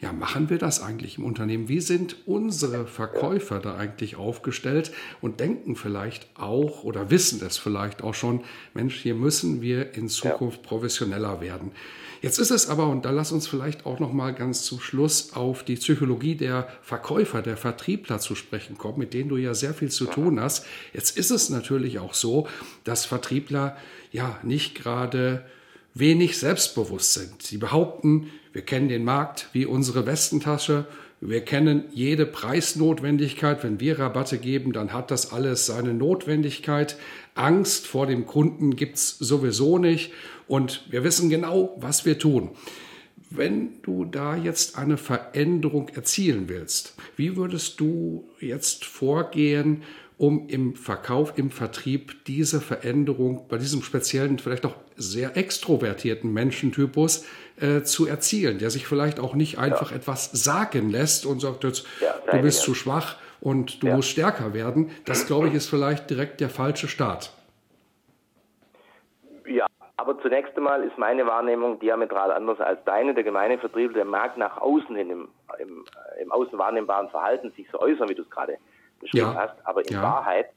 ja, 0.00 0.12
machen 0.12 0.48
wir 0.48 0.56
das 0.56 0.80
eigentlich 0.82 1.18
im 1.18 1.24
Unternehmen? 1.24 1.68
Wie 1.68 1.80
sind 1.80 2.16
unsere 2.26 2.86
Verkäufer 2.86 3.60
da 3.60 3.76
eigentlich 3.76 4.16
aufgestellt 4.16 4.92
und 5.20 5.40
denken 5.40 5.76
vielleicht 5.76 6.26
auch 6.36 6.84
oder 6.84 7.10
wissen 7.10 7.38
das 7.38 7.58
vielleicht 7.58 8.02
auch 8.02 8.14
schon, 8.14 8.42
Mensch, 8.72 8.96
hier 8.96 9.14
müssen 9.14 9.60
wir 9.60 9.94
in 9.94 10.08
Zukunft 10.08 10.62
professioneller 10.62 11.42
werden. 11.42 11.72
Jetzt 12.22 12.38
ist 12.38 12.50
es 12.50 12.68
aber, 12.68 12.88
und 12.88 13.04
da 13.04 13.10
lass 13.10 13.32
uns 13.32 13.46
vielleicht 13.46 13.86
auch 13.86 13.98
noch 13.98 14.12
mal 14.12 14.34
ganz 14.34 14.64
zum 14.64 14.80
Schluss 14.80 15.32
auf 15.34 15.64
die 15.64 15.76
Psychologie 15.76 16.34
der 16.34 16.68
Verkäufer, 16.82 17.40
der 17.40 17.56
Vertriebler 17.56 18.18
zu 18.18 18.34
sprechen 18.34 18.76
kommen, 18.76 18.98
mit 18.98 19.14
denen 19.14 19.30
du 19.30 19.36
ja 19.36 19.54
sehr 19.54 19.72
viel 19.72 19.90
zu 19.90 20.06
tun 20.06 20.38
hast. 20.38 20.66
Jetzt 20.92 21.16
ist 21.16 21.30
es 21.30 21.48
natürlich 21.48 21.98
auch 21.98 22.12
so, 22.12 22.46
dass 22.84 23.06
Vertriebler 23.06 23.76
ja 24.12 24.38
nicht 24.42 24.74
gerade 24.74 25.44
wenig 25.94 26.38
selbstbewusst 26.38 27.14
sind. 27.14 27.42
Sie 27.42 27.58
behaupten, 27.58 28.30
wir 28.52 28.62
kennen 28.62 28.88
den 28.88 29.04
Markt 29.04 29.48
wie 29.52 29.66
unsere 29.66 30.06
Westentasche. 30.06 30.86
Wir 31.20 31.42
kennen 31.42 31.84
jede 31.92 32.26
Preisnotwendigkeit. 32.26 33.62
Wenn 33.62 33.78
wir 33.80 33.98
Rabatte 33.98 34.38
geben, 34.38 34.72
dann 34.72 34.92
hat 34.92 35.10
das 35.10 35.32
alles 35.32 35.66
seine 35.66 35.94
Notwendigkeit. 35.94 36.96
Angst 37.34 37.86
vor 37.86 38.06
dem 38.06 38.26
Kunden 38.26 38.76
gibt's 38.76 39.18
sowieso 39.18 39.78
nicht. 39.78 40.12
Und 40.48 40.86
wir 40.90 41.04
wissen 41.04 41.30
genau, 41.30 41.76
was 41.78 42.04
wir 42.04 42.18
tun. 42.18 42.50
Wenn 43.28 43.80
du 43.82 44.04
da 44.04 44.34
jetzt 44.34 44.76
eine 44.76 44.96
Veränderung 44.96 45.88
erzielen 45.90 46.48
willst, 46.48 46.94
wie 47.16 47.36
würdest 47.36 47.78
du 47.78 48.28
jetzt 48.40 48.84
vorgehen, 48.84 49.82
um 50.20 50.48
im 50.48 50.74
Verkauf, 50.74 51.38
im 51.38 51.50
Vertrieb 51.50 52.26
diese 52.26 52.60
Veränderung 52.60 53.48
bei 53.48 53.56
diesem 53.56 53.80
speziellen, 53.80 54.38
vielleicht 54.38 54.66
auch 54.66 54.74
sehr 54.94 55.34
extrovertierten 55.38 56.30
Menschentypus 56.30 57.26
äh, 57.58 57.80
zu 57.84 58.06
erzielen, 58.06 58.58
der 58.58 58.68
sich 58.68 58.86
vielleicht 58.86 59.18
auch 59.18 59.34
nicht 59.34 59.58
einfach 59.58 59.92
ja. 59.92 59.96
etwas 59.96 60.30
sagen 60.30 60.90
lässt 60.90 61.24
und 61.24 61.40
sagt 61.40 61.64
jetzt, 61.64 61.86
ja, 62.02 62.14
du 62.30 62.42
bist 62.42 62.58
ja. 62.58 62.64
zu 62.66 62.74
schwach 62.74 63.16
und 63.40 63.82
du 63.82 63.86
musst 63.86 64.10
stärker 64.10 64.52
werden. 64.52 64.90
Das, 65.06 65.26
glaube 65.26 65.48
ich, 65.48 65.54
ist 65.54 65.70
vielleicht 65.70 66.10
direkt 66.10 66.42
der 66.42 66.50
falsche 66.50 66.88
Start. 66.88 67.32
Ja, 69.46 69.64
aber 69.96 70.20
zunächst 70.20 70.54
einmal 70.54 70.84
ist 70.84 70.98
meine 70.98 71.26
Wahrnehmung 71.26 71.80
diametral 71.80 72.30
anders 72.30 72.60
als 72.60 72.84
deine. 72.84 73.14
Der 73.14 73.24
gemeine 73.24 73.56
Vertrieb, 73.56 73.94
der 73.94 74.04
mag 74.04 74.36
nach 74.36 74.58
außen 74.58 74.94
hin 74.94 75.08
im, 75.08 75.28
im, 75.58 75.86
im 76.20 76.30
außen 76.30 76.58
wahrnehmbaren 76.58 77.08
Verhalten 77.08 77.52
sich 77.52 77.66
so 77.72 77.80
äußern, 77.80 78.10
wie 78.10 78.14
du 78.14 78.20
es 78.20 78.28
gerade 78.28 78.58
beschrieben 79.00 79.34
hast. 79.34 79.54
Aber 79.64 79.88
in 79.88 80.00
Wahrheit 80.00 80.50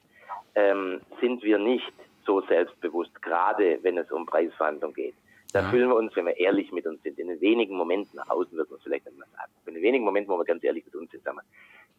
ähm, 0.54 1.00
sind 1.20 1.42
wir 1.42 1.58
nicht 1.58 1.92
so 2.24 2.40
selbstbewusst, 2.42 3.20
gerade 3.22 3.78
wenn 3.82 3.98
es 3.98 4.10
um 4.10 4.26
Preisverhandlungen 4.26 4.94
geht. 4.94 5.14
Da 5.52 5.60
ja. 5.60 5.70
fühlen 5.70 5.88
wir 5.88 5.96
uns, 5.96 6.14
wenn 6.16 6.26
wir 6.26 6.36
ehrlich 6.36 6.72
mit 6.72 6.86
uns 6.86 7.02
sind, 7.02 7.18
in 7.18 7.28
den 7.28 7.40
wenigen 7.40 7.76
Momenten, 7.76 8.16
nach 8.16 8.28
außen 8.28 8.56
wird 8.56 8.70
man 8.70 8.78
es 8.78 8.82
vielleicht 8.82 9.06
einmal 9.06 9.28
sagen, 9.36 9.52
in 9.66 9.74
den 9.74 9.82
wenigen 9.82 10.04
Momenten, 10.04 10.32
wo 10.32 10.38
wir 10.38 10.44
ganz 10.44 10.64
ehrlich 10.64 10.84
mit 10.84 10.94
uns 10.96 11.10
sind, 11.10 11.22
sagen 11.22 11.36
wir, 11.36 11.44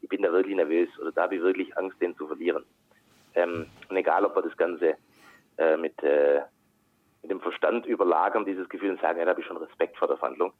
ich 0.01 0.09
bin 0.09 0.21
da 0.21 0.31
wirklich 0.31 0.55
nervös 0.55 0.89
oder 0.99 1.11
da 1.11 1.23
habe 1.23 1.35
ich 1.35 1.41
wirklich 1.41 1.75
Angst, 1.77 1.99
den 2.01 2.15
zu 2.17 2.27
verlieren. 2.27 2.65
Ähm, 3.33 3.67
und 3.89 3.95
egal, 3.95 4.25
ob 4.25 4.35
wir 4.35 4.41
das 4.41 4.57
Ganze 4.57 4.95
äh, 5.57 5.77
mit, 5.77 6.01
äh, 6.03 6.41
mit 7.21 7.31
dem 7.31 7.39
Verstand 7.39 7.85
überlagern, 7.85 8.45
dieses 8.45 8.67
Gefühl 8.67 8.91
und 8.91 9.01
sagen, 9.01 9.19
ja, 9.19 9.25
da 9.25 9.31
habe 9.31 9.41
ich 9.41 9.47
schon 9.47 9.57
Respekt 9.57 9.97
vor 9.97 10.07
der 10.07 10.17
Verhandlung. 10.17 10.51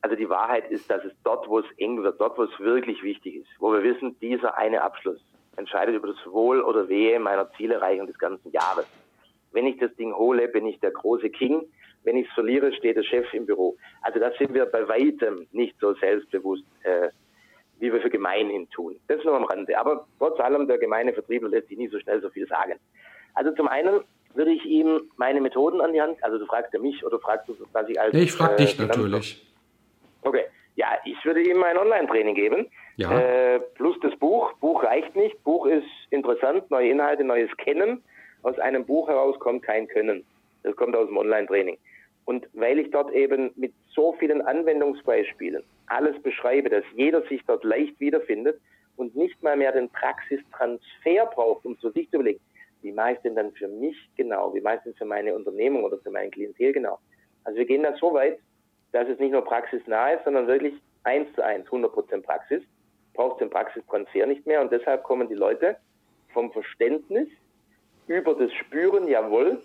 Also 0.00 0.16
die 0.16 0.28
Wahrheit 0.28 0.70
ist, 0.70 0.88
dass 0.90 1.04
es 1.04 1.12
dort, 1.24 1.48
wo 1.48 1.58
es 1.58 1.66
eng 1.76 2.02
wird, 2.02 2.20
dort, 2.20 2.38
wo 2.38 2.44
es 2.44 2.60
wirklich 2.60 3.02
wichtig 3.02 3.36
ist, 3.36 3.48
wo 3.58 3.72
wir 3.72 3.82
wissen, 3.82 4.16
dieser 4.20 4.56
eine 4.56 4.82
Abschluss, 4.82 5.20
entscheidet 5.56 5.96
über 5.96 6.08
das 6.08 6.32
Wohl 6.32 6.62
oder 6.62 6.88
Wehe 6.88 7.18
meiner 7.18 7.50
Zielerreichung 7.52 8.06
des 8.06 8.18
ganzen 8.18 8.50
Jahres. 8.52 8.86
Wenn 9.52 9.66
ich 9.66 9.78
das 9.78 9.94
Ding 9.96 10.14
hole, 10.14 10.46
bin 10.48 10.66
ich 10.66 10.78
der 10.80 10.92
große 10.92 11.30
King. 11.30 11.62
Wenn 12.04 12.16
ich 12.16 12.28
es 12.28 12.32
verliere, 12.34 12.72
steht 12.72 12.96
der 12.96 13.02
Chef 13.02 13.32
im 13.34 13.44
Büro. 13.44 13.76
Also 14.02 14.20
da 14.20 14.30
sind 14.38 14.54
wir 14.54 14.66
bei 14.66 14.88
weitem 14.88 15.46
nicht 15.52 15.74
so 15.80 15.94
selbstbewusst, 15.94 16.64
äh, 16.84 17.08
wie 17.80 17.92
wir 17.92 18.00
für 18.00 18.10
gemeinhin 18.10 18.70
tun. 18.70 18.96
Das 19.08 19.22
nur 19.24 19.34
am 19.34 19.44
Rande. 19.44 19.76
Aber 19.78 20.06
trotz 20.18 20.38
allem, 20.40 20.68
der 20.68 20.78
gemeine 20.78 21.12
Vertriebler 21.12 21.48
lässt 21.48 21.68
sich 21.68 21.78
nicht 21.78 21.92
so 21.92 21.98
schnell 21.98 22.20
so 22.20 22.30
viel 22.30 22.46
sagen. 22.46 22.78
Also 23.34 23.52
zum 23.52 23.68
einen 23.68 24.00
würde 24.34 24.52
ich 24.52 24.64
ihm 24.64 25.10
meine 25.16 25.40
Methoden 25.40 25.80
an 25.80 25.92
die 25.92 26.00
Hand, 26.00 26.22
also 26.22 26.38
du 26.38 26.46
fragst 26.46 26.72
ja 26.72 26.80
mich 26.80 27.04
oder 27.04 27.18
fragst 27.18 27.48
du, 27.48 27.56
was 27.72 27.88
ich 27.88 28.00
als... 28.00 28.14
Ich 28.14 28.32
frage 28.32 28.54
äh, 28.54 28.56
dich 28.58 28.78
natürlich. 28.78 29.47
Okay. 30.22 30.44
Ja, 30.76 30.96
ich 31.04 31.24
würde 31.24 31.40
ihm 31.40 31.62
ein 31.62 31.76
Online-Training 31.76 32.34
geben. 32.34 32.66
Ja. 32.96 33.18
Äh, 33.18 33.60
plus 33.74 33.98
das 34.00 34.14
Buch. 34.16 34.52
Buch 34.60 34.84
reicht 34.84 35.14
nicht. 35.16 35.42
Buch 35.44 35.66
ist 35.66 35.86
interessant, 36.10 36.70
neue 36.70 36.90
Inhalte, 36.90 37.24
neues 37.24 37.50
Kennen. 37.56 38.02
Aus 38.42 38.58
einem 38.58 38.84
Buch 38.84 39.08
heraus 39.08 39.38
kommt 39.40 39.62
kein 39.62 39.88
Können. 39.88 40.24
Das 40.62 40.76
kommt 40.76 40.94
aus 40.94 41.08
dem 41.08 41.16
Online-Training. 41.16 41.78
Und 42.24 42.46
weil 42.52 42.78
ich 42.78 42.90
dort 42.90 43.12
eben 43.12 43.50
mit 43.56 43.72
so 43.94 44.12
vielen 44.18 44.42
Anwendungsbeispielen 44.42 45.62
alles 45.86 46.20
beschreibe, 46.22 46.68
dass 46.68 46.84
jeder 46.94 47.22
sich 47.22 47.42
dort 47.46 47.64
leicht 47.64 47.98
wiederfindet 48.00 48.60
und 48.96 49.16
nicht 49.16 49.42
mal 49.42 49.56
mehr 49.56 49.72
den 49.72 49.88
Praxistransfer 49.88 51.26
braucht, 51.34 51.64
um 51.64 51.78
zu 51.78 51.90
sich 51.90 52.10
zu 52.10 52.16
überlegen, 52.16 52.40
wie 52.82 52.92
mache 52.92 53.12
ich 53.12 53.18
denn 53.20 53.34
dann 53.34 53.52
für 53.52 53.68
mich 53.68 53.96
genau, 54.16 54.54
wie 54.54 54.60
mache 54.60 54.76
ich 54.76 54.82
denn 54.82 54.94
für 54.94 55.04
meine 55.04 55.34
Unternehmung 55.34 55.84
oder 55.84 55.98
für 55.98 56.10
mein 56.10 56.30
Klientel 56.30 56.72
genau. 56.72 56.98
Also 57.44 57.58
wir 57.58 57.64
gehen 57.64 57.82
da 57.82 57.96
so 57.96 58.12
weit, 58.12 58.38
dass 58.92 59.08
es 59.08 59.18
nicht 59.18 59.32
nur 59.32 59.44
praxisnah 59.44 60.12
ist, 60.12 60.24
sondern 60.24 60.46
wirklich 60.46 60.74
eins 61.04 61.32
zu 61.34 61.44
eins, 61.44 61.66
100% 61.68 62.22
Praxis 62.22 62.62
braucht 63.14 63.40
den 63.40 63.50
Praxistransfer 63.50 64.26
nicht 64.26 64.46
mehr 64.46 64.60
und 64.60 64.70
deshalb 64.70 65.02
kommen 65.02 65.28
die 65.28 65.34
Leute 65.34 65.76
vom 66.32 66.52
Verständnis 66.52 67.28
über 68.06 68.34
das 68.34 68.52
Spüren, 68.52 69.08
jawohl, 69.08 69.60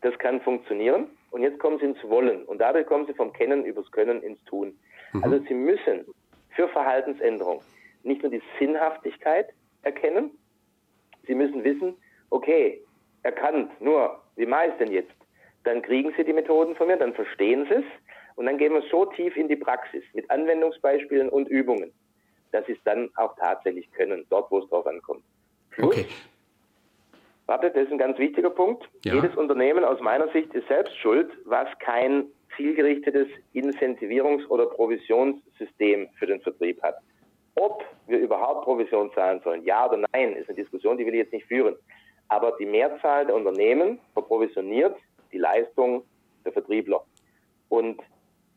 das 0.00 0.18
kann 0.18 0.40
funktionieren 0.40 1.08
und 1.30 1.42
jetzt 1.42 1.58
kommen 1.58 1.78
sie 1.78 1.86
ins 1.86 2.02
Wollen 2.04 2.44
und 2.44 2.58
dadurch 2.58 2.86
kommen 2.86 3.06
sie 3.06 3.14
vom 3.14 3.32
Kennen 3.32 3.64
übers 3.64 3.90
Können 3.90 4.22
ins 4.22 4.42
Tun. 4.44 4.78
Mhm. 5.12 5.24
Also 5.24 5.38
sie 5.46 5.54
müssen 5.54 6.06
für 6.50 6.68
Verhaltensänderung 6.68 7.62
nicht 8.02 8.22
nur 8.22 8.30
die 8.30 8.42
Sinnhaftigkeit 8.58 9.48
erkennen, 9.82 10.30
sie 11.26 11.34
müssen 11.34 11.64
wissen, 11.64 11.96
okay, 12.30 12.80
erkannt, 13.22 13.70
nur, 13.80 14.22
wie 14.36 14.46
mache 14.46 14.66
ich 14.66 14.72
es 14.72 14.78
denn 14.78 14.92
jetzt? 14.92 15.14
Dann 15.64 15.82
kriegen 15.82 16.14
sie 16.16 16.24
die 16.24 16.32
Methoden 16.32 16.76
von 16.76 16.86
mir, 16.86 16.96
dann 16.96 17.14
verstehen 17.14 17.66
sie 17.68 17.74
es 17.74 17.84
und 18.36 18.46
dann 18.46 18.58
gehen 18.58 18.72
wir 18.72 18.82
so 18.90 19.06
tief 19.06 19.36
in 19.36 19.48
die 19.48 19.56
Praxis 19.56 20.04
mit 20.12 20.30
Anwendungsbeispielen 20.30 21.28
und 21.28 21.48
Übungen, 21.48 21.92
dass 22.52 22.64
sie 22.66 22.72
es 22.72 22.82
dann 22.84 23.10
auch 23.16 23.34
tatsächlich 23.36 23.90
können, 23.92 24.24
dort 24.30 24.50
wo 24.50 24.58
es 24.58 24.68
drauf 24.68 24.86
ankommt. 24.86 25.24
Plus, 25.70 25.86
okay. 25.88 26.06
Warte, 27.46 27.70
das 27.70 27.84
ist 27.84 27.92
ein 27.92 27.98
ganz 27.98 28.18
wichtiger 28.18 28.50
Punkt. 28.50 28.88
Ja. 29.04 29.14
Jedes 29.14 29.36
Unternehmen 29.36 29.84
aus 29.84 30.00
meiner 30.00 30.28
Sicht 30.32 30.52
ist 30.54 30.66
selbst 30.68 30.96
schuld, 30.96 31.30
was 31.44 31.68
kein 31.78 32.26
zielgerichtetes 32.56 33.28
Incentivierungs- 33.54 34.46
oder 34.48 34.66
Provisionssystem 34.66 36.08
für 36.18 36.26
den 36.26 36.40
Vertrieb 36.40 36.82
hat. 36.82 36.96
Ob 37.54 37.84
wir 38.06 38.18
überhaupt 38.18 38.64
Provision 38.64 39.12
zahlen 39.14 39.40
sollen, 39.44 39.64
ja 39.64 39.86
oder 39.88 40.04
nein, 40.12 40.34
ist 40.34 40.48
eine 40.48 40.56
Diskussion, 40.56 40.98
die 40.98 41.06
will 41.06 41.14
ich 41.14 41.20
jetzt 41.20 41.32
nicht 41.32 41.46
führen. 41.46 41.76
Aber 42.28 42.56
die 42.58 42.66
Mehrzahl 42.66 43.26
der 43.26 43.34
Unternehmen 43.34 44.00
verprovisioniert 44.12 44.96
die 45.32 45.38
Leistung 45.38 46.02
der 46.44 46.52
Vertriebler. 46.52 47.04
Und 47.68 48.00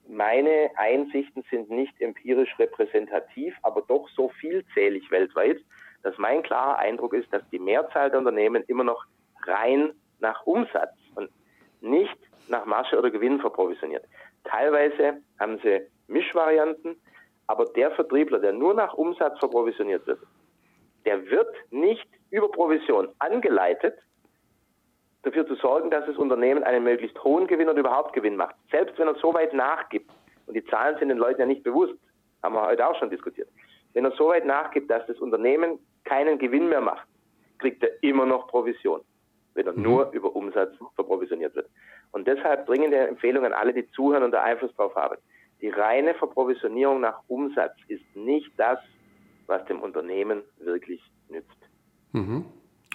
meine 0.10 0.72
Einsichten 0.76 1.43
sind 1.52 1.69
nicht 1.69 2.02
empirisch 2.02 2.58
repräsentativ, 2.58 3.56
aber 3.62 3.84
doch 3.88 4.10
so 4.10 4.30
vielzählig 4.30 5.10
weltweit, 5.12 5.58
dass 6.02 6.17
mein 6.17 6.41
klarer 6.41 6.80
Eindruck 6.80 7.13
ist, 7.13 7.32
dass 7.32 7.48
die 7.52 7.60
Mehrzahl 7.60 8.10
der 8.10 8.19
Unternehmen 8.19 8.63
immer 8.67 8.84
noch 8.84 9.06
rein 9.45 9.93
nach 10.19 10.45
Umsatz 10.45 10.95
und 11.15 11.30
nicht 11.82 12.17
nach 12.48 12.65
Masche 12.65 12.98
oder 12.98 13.12
Gewinn 13.12 13.39
verprovisioniert. 13.39 14.06
Teilweise 14.43 15.22
haben 15.39 15.60
sie 15.60 15.82
Mischvarianten, 16.08 17.00
aber 17.48 17.65
der 17.65 17.91
Vertriebler, 17.91 18.39
der 18.39 18.54
nur 18.54 18.74
nach 18.74 18.95
Umsatz 18.95 19.38
verprovisioniert 19.39 20.06
wird, 20.08 20.19
der 21.06 21.30
wird 21.30 21.56
nicht 21.72 22.08
über 22.32 22.52
Provision 22.52 23.10
angeleitet, 23.19 23.98
dafür 25.24 25.48
zu 25.48 25.56
sorgen, 25.56 25.90
dass 25.90 26.06
das 26.06 26.18
Unternehmen 26.18 26.64
einen 26.64 26.84
möglichst 26.84 27.22
hohen 27.24 27.48
Gewinn 27.48 27.70
oder 27.70 27.80
überhaupt 27.80 28.14
Gewinn 28.14 28.36
macht. 28.36 28.56
Selbst 28.72 28.98
wenn 28.98 29.08
er 29.08 29.16
so 29.16 29.34
weit 29.34 29.54
nachgibt, 29.54 30.10
und 30.48 30.56
die 30.56 30.66
Zahlen 30.66 30.98
sind 30.98 31.10
den 31.10 31.18
Leuten 31.18 31.40
ja 31.40 31.46
nicht 31.46 31.64
bewusst, 31.64 31.94
haben 32.42 32.56
wir 32.56 32.66
heute 32.66 32.88
auch 32.88 32.98
schon 32.98 33.10
diskutiert, 33.10 33.50
wenn 33.94 34.06
er 34.06 34.12
so 34.12 34.30
weit 34.30 34.46
nachgibt, 34.46 34.90
dass 34.90 35.06
das 35.08 35.18
Unternehmen 35.18 35.80
keinen 36.06 36.40
Gewinn 36.40 36.70
mehr 36.70 36.82
macht, 36.82 37.08
kriegt 37.60 37.84
er 37.84 37.92
immer 38.02 38.26
noch 38.26 38.48
Provision, 38.48 39.02
wenn 39.54 39.68
er 39.68 39.74
mhm. 39.74 39.84
nur 39.84 40.12
über 40.12 40.36
Umsatz 40.36 40.74
verprovisioniert 40.96 41.56
wird. 41.56 41.70
Und 42.12 42.28
deshalb 42.28 42.66
dringende 42.66 42.98
Empfehlung 42.98 43.46
an 43.46 43.54
alle, 43.54 43.74
die 43.74 43.90
zuhören 43.92 44.24
und 44.24 44.32
da 44.32 44.42
Einfluss 44.42 44.74
drauf 44.76 44.96
haben. 44.96 45.18
Die 45.62 45.70
reine 45.70 46.14
Verprovisionierung 46.16 47.02
nach 47.02 47.22
Umsatz 47.28 47.74
ist 47.88 48.04
nicht 48.16 48.52
das, 48.58 48.80
was 49.48 49.64
dem 49.66 49.82
Unternehmen 49.82 50.42
wirklich 50.60 51.02
nützt. 51.28 51.58
Mhm. 52.14 52.46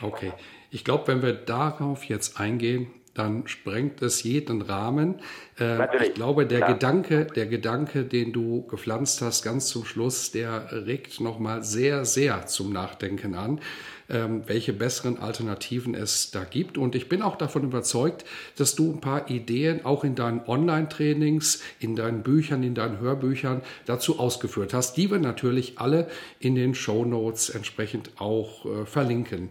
Okay, 0.02 0.32
ich 0.70 0.84
glaube, 0.84 1.08
wenn 1.08 1.22
wir 1.22 1.32
darauf 1.32 2.04
jetzt 2.04 2.40
eingehen, 2.40 2.88
dann 3.14 3.46
sprengt 3.46 4.02
es 4.02 4.24
jeden 4.24 4.60
Rahmen. 4.60 5.20
Äh, 5.60 6.04
ich 6.04 6.14
glaube, 6.14 6.46
der 6.46 6.62
Gedanke, 6.62 7.26
der 7.26 7.46
Gedanke, 7.46 8.04
den 8.04 8.32
du 8.32 8.66
gepflanzt 8.66 9.22
hast, 9.22 9.44
ganz 9.44 9.68
zum 9.68 9.84
Schluss, 9.84 10.32
der 10.32 10.86
regt 10.86 11.20
nochmal 11.20 11.62
sehr, 11.62 12.04
sehr 12.04 12.46
zum 12.46 12.72
Nachdenken 12.72 13.36
an 13.36 13.60
ähm, 14.08 14.42
welche 14.46 14.72
besseren 14.72 15.18
Alternativen 15.18 15.94
es 15.94 16.30
da 16.30 16.44
gibt. 16.44 16.78
Und 16.78 16.94
ich 16.94 17.08
bin 17.08 17.22
auch 17.22 17.36
davon 17.36 17.64
überzeugt, 17.64 18.24
dass 18.56 18.74
du 18.74 18.92
ein 18.92 19.00
paar 19.00 19.30
Ideen 19.30 19.84
auch 19.84 20.04
in 20.04 20.14
deinen 20.14 20.40
Online-Trainings, 20.46 21.62
in 21.80 21.96
deinen 21.96 22.22
Büchern, 22.22 22.62
in 22.62 22.74
deinen 22.74 23.00
Hörbüchern 23.00 23.62
dazu 23.86 24.18
ausgeführt 24.18 24.74
hast, 24.74 24.96
die 24.96 25.10
wir 25.10 25.18
natürlich 25.18 25.78
alle 25.78 26.08
in 26.38 26.54
den 26.54 26.74
Show 26.74 27.04
Notes 27.04 27.50
entsprechend 27.50 28.10
auch 28.18 28.66
äh, 28.66 28.86
verlinken 28.86 29.50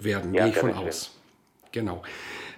werden, 0.00 0.34
ja, 0.34 0.44
gehe 0.44 0.52
ich 0.52 0.58
von 0.58 0.74
aus. 0.74 1.18
Genau. 1.72 2.02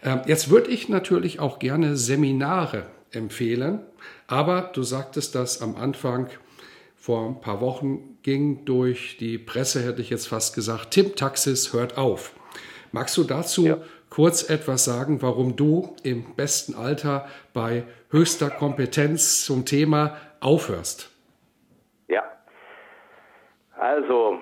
Ähm, 0.03 0.22
jetzt 0.27 0.51
würde 0.51 0.70
ich 0.70 0.88
natürlich 0.88 1.40
auch 1.40 1.59
gerne 1.59 1.96
Seminare 1.96 2.87
empfehlen, 3.11 3.81
aber 4.27 4.70
du 4.72 4.83
sagtest 4.83 5.35
das 5.35 5.62
am 5.62 5.77
Anfang, 5.77 6.29
vor 6.96 7.27
ein 7.29 7.40
paar 7.40 7.61
Wochen 7.61 8.18
ging 8.22 8.64
durch 8.64 9.16
die 9.16 9.38
Presse, 9.38 9.85
hätte 9.85 10.03
ich 10.03 10.11
jetzt 10.11 10.27
fast 10.27 10.55
gesagt, 10.55 10.90
Tim 10.90 11.14
Taxis 11.14 11.72
hört 11.72 11.96
auf. 11.96 12.33
Magst 12.90 13.16
du 13.16 13.22
dazu 13.22 13.66
ja. 13.66 13.79
kurz 14.11 14.51
etwas 14.51 14.85
sagen, 14.85 15.22
warum 15.22 15.55
du 15.55 15.94
im 16.03 16.35
besten 16.35 16.75
Alter 16.75 17.29
bei 17.53 17.85
höchster 18.11 18.51
Kompetenz 18.51 19.44
zum 19.44 19.64
Thema 19.64 20.16
aufhörst? 20.40 21.11
Ja, 22.09 22.25
also, 23.79 24.40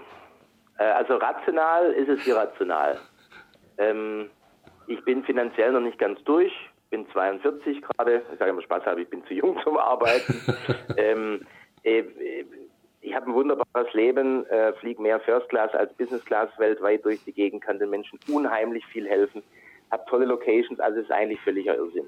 also 0.82 1.16
rational 1.16 1.92
ist 1.92 2.08
es 2.08 2.26
irrational. 2.26 2.98
Ähm, 3.78 4.30
ich 4.87 5.02
bin 5.04 5.24
finanziell 5.24 5.72
noch 5.72 5.80
nicht 5.80 5.98
ganz 5.98 6.22
durch, 6.24 6.52
bin 6.90 7.08
42 7.10 7.82
gerade, 7.82 8.22
ich 8.32 8.38
sage 8.38 8.50
immer 8.50 8.62
Spaß 8.62 8.84
habe, 8.87 9.02
ich 9.02 9.08
bin 9.08 9.24
zu 9.26 9.34
jung 9.34 9.58
zum 9.64 9.76
Arbeiten. 9.76 10.40
ähm, 10.96 11.46
äh, 11.82 12.04
ich 13.00 13.14
habe 13.14 13.26
ein 13.26 13.34
wunderbares 13.34 13.92
Leben, 13.92 14.46
äh, 14.46 14.72
fliege 14.74 15.02
mehr 15.02 15.20
First 15.20 15.48
Class 15.50 15.74
als 15.74 15.92
Business 15.94 16.24
Class 16.24 16.48
weltweit 16.56 17.04
durch 17.04 17.22
die 17.24 17.32
Gegend, 17.32 17.62
kann 17.62 17.78
den 17.78 17.90
Menschen 17.90 18.18
unheimlich 18.28 18.84
viel 18.87 19.06
helfen, 19.06 19.42
habe 19.90 20.04
tolle 20.08 20.24
Locations, 20.24 20.80
also 20.80 21.00
ist 21.00 21.12
eigentlich 21.12 21.40
völliger 21.42 21.76
Irrsinn. 21.76 22.06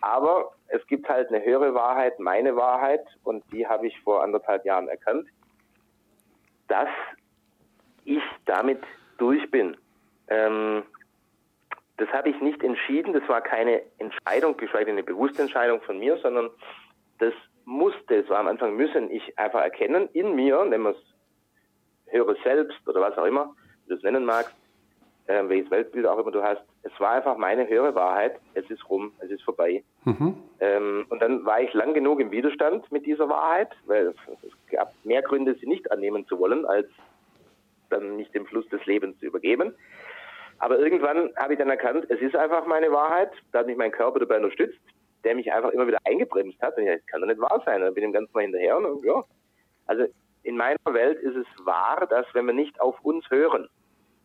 Aber 0.00 0.52
es 0.68 0.84
gibt 0.86 1.08
halt 1.08 1.28
eine 1.28 1.44
höhere 1.44 1.74
Wahrheit, 1.74 2.18
meine 2.18 2.56
Wahrheit, 2.56 3.04
und 3.24 3.44
die 3.52 3.66
habe 3.66 3.86
ich 3.86 4.00
vor 4.00 4.22
anderthalb 4.22 4.64
Jahren 4.64 4.88
erkannt, 4.88 5.28
dass 6.66 6.88
ich 8.04 8.22
damit 8.46 8.80
durch 9.18 9.50
bin. 9.50 9.76
Ähm, 10.28 10.82
das 11.98 12.08
habe 12.08 12.30
ich 12.30 12.40
nicht 12.40 12.62
entschieden, 12.62 13.12
das 13.12 13.28
war 13.28 13.40
keine 13.40 13.82
Entscheidung, 13.98 14.56
geschweige 14.56 14.86
denn 14.86 14.94
eine 14.94 15.04
bewusste 15.04 15.42
Entscheidung 15.42 15.80
von 15.82 15.98
mir, 15.98 16.16
sondern 16.18 16.50
das 17.18 17.34
musste, 17.64 18.16
es 18.16 18.28
war 18.28 18.40
am 18.40 18.48
Anfang 18.48 18.76
müssen, 18.76 19.10
ich 19.10 19.38
einfach 19.38 19.60
erkennen, 19.60 20.08
in 20.12 20.34
mir, 20.34 20.64
nennen 20.64 20.84
wir 20.84 20.90
es 20.90 22.12
höhere 22.12 22.36
Selbst 22.42 22.86
oder 22.88 23.00
was 23.00 23.16
auch 23.16 23.24
immer, 23.24 23.54
du 23.86 23.94
es 23.94 24.02
nennen 24.02 24.24
magst, 24.24 24.54
äh, 25.26 25.42
welches 25.46 25.70
Weltbild 25.70 26.06
auch 26.06 26.18
immer 26.18 26.32
du 26.32 26.42
hast, 26.42 26.62
es 26.82 26.92
war 26.98 27.12
einfach 27.12 27.36
meine 27.36 27.68
höhere 27.68 27.94
Wahrheit, 27.94 28.40
es 28.54 28.68
ist 28.68 28.88
rum, 28.90 29.12
es 29.20 29.30
ist 29.30 29.42
vorbei. 29.42 29.84
Mhm. 30.04 30.34
Ähm, 30.60 31.06
und 31.08 31.22
dann 31.22 31.44
war 31.44 31.60
ich 31.60 31.72
lang 31.74 31.94
genug 31.94 32.20
im 32.20 32.32
Widerstand 32.32 32.90
mit 32.90 33.06
dieser 33.06 33.28
Wahrheit, 33.28 33.70
weil 33.86 34.08
es 34.08 34.70
gab 34.70 34.92
mehr 35.04 35.22
Gründe, 35.22 35.54
sie 35.54 35.66
nicht 35.66 35.90
annehmen 35.92 36.26
zu 36.26 36.38
wollen, 36.38 36.66
als 36.66 36.88
dann 37.92 38.16
nicht 38.16 38.34
dem 38.34 38.46
Fluss 38.46 38.68
des 38.68 38.84
Lebens 38.86 39.18
zu 39.18 39.26
übergeben. 39.26 39.74
Aber 40.58 40.78
irgendwann 40.78 41.30
habe 41.36 41.54
ich 41.54 41.58
dann 41.58 41.70
erkannt, 41.70 42.06
es 42.08 42.20
ist 42.20 42.36
einfach 42.36 42.66
meine 42.66 42.92
Wahrheit, 42.92 43.32
da 43.50 43.60
hat 43.60 43.66
mich 43.66 43.76
mein 43.76 43.90
Körper 43.90 44.20
dabei 44.20 44.36
unterstützt, 44.36 44.78
der 45.24 45.34
mich 45.34 45.52
einfach 45.52 45.70
immer 45.70 45.86
wieder 45.86 45.98
eingebremst 46.04 46.60
hat. 46.62 46.76
Und 46.76 46.84
ich, 46.84 46.90
das 46.94 47.06
kann 47.06 47.20
doch 47.20 47.28
nicht 47.28 47.40
wahr 47.40 47.62
sein. 47.64 47.80
dann 47.80 47.94
bin 47.94 48.04
ich 48.04 48.12
ganz 48.12 48.32
mal 48.32 48.42
hinterher. 48.42 48.76
Und, 48.76 49.04
ja. 49.04 49.24
Also 49.86 50.06
in 50.44 50.56
meiner 50.56 50.78
Welt 50.86 51.18
ist 51.20 51.36
es 51.36 51.46
wahr, 51.64 52.06
dass 52.08 52.26
wenn 52.32 52.46
wir 52.46 52.52
nicht 52.52 52.80
auf 52.80 53.00
uns 53.02 53.28
hören, 53.30 53.68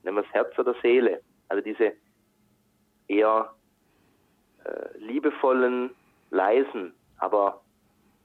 nehmen 0.04 0.18
wir 0.18 0.24
das 0.24 0.34
Herz 0.34 0.60
oder 0.60 0.76
Seele, 0.82 1.22
also 1.50 1.64
diese 1.64 1.94
eher 3.08 3.52
äh, 4.64 4.98
liebevollen, 4.98 5.92
leisen, 6.30 6.94
aber 7.20 7.62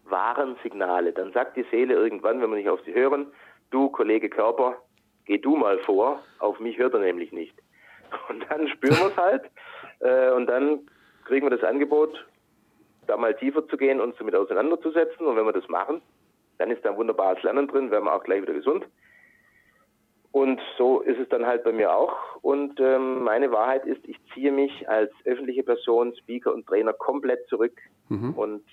wahren 0.05 0.57
Signale, 0.63 1.13
dann 1.13 1.33
sagt 1.33 1.57
die 1.57 1.67
Seele 1.71 1.95
irgendwann, 1.95 2.41
wenn 2.41 2.51
wir 2.51 2.57
nicht 2.57 2.69
auf 2.69 2.81
sie 2.85 2.95
hören, 2.95 3.27
du 3.71 3.89
Kollege 3.91 4.29
Körper, 4.29 4.77
geh 5.27 5.39
du 5.39 5.57
mal 5.57 5.79
vor, 5.81 6.23
auf 6.39 6.59
mich 6.61 6.79
hört 6.79 6.95
er 6.95 7.01
nämlich 7.01 7.33
nicht. 7.33 7.55
Und 8.29 8.45
dann 8.51 8.69
spüren 8.69 8.99
wir 8.99 9.07
es 9.07 9.17
halt 9.17 9.51
äh, 10.01 10.31
und 10.33 10.47
dann 10.47 10.81
kriegen 11.25 11.47
wir 11.47 11.57
das 11.57 11.65
Angebot, 11.65 12.27
da 13.07 13.17
mal 13.17 13.35
tiefer 13.35 13.67
zu 13.69 13.77
gehen, 13.77 14.01
uns 14.01 14.17
damit 14.19 14.35
auseinanderzusetzen. 14.35 15.27
Und 15.27 15.37
wenn 15.37 15.47
wir 15.47 15.53
das 15.53 15.69
machen, 15.69 16.03
dann 16.59 16.71
ist 16.71 16.85
da 16.85 16.91
ein 16.91 16.97
wunderbares 16.97 17.43
Lernen 17.43 17.69
drin, 17.69 17.91
werden 17.91 18.05
wir 18.05 18.15
auch 18.15 18.25
gleich 18.25 18.43
wieder 18.43 18.53
gesund. 18.53 18.87
Und 20.33 20.61
so 20.79 21.01
ist 21.01 21.19
es 21.19 21.29
dann 21.29 21.47
halt 21.47 21.63
bei 21.63 21.73
mir 21.73 21.95
auch. 21.95 22.17
Und 22.41 22.81
ähm, 22.81 23.23
meine 23.23 23.53
Wahrheit 23.53 23.85
ist, 23.85 24.01
ich 24.09 24.17
ziehe 24.33 24.51
mich 24.51 24.89
als 24.89 25.13
öffentliche 25.25 25.63
Person, 25.63 26.15
Speaker 26.17 26.55
und 26.55 26.67
Trainer 26.67 26.95
komplett 26.95 27.47
zurück. 27.49 27.79
Mhm. 28.09 28.33
Und 28.35 28.65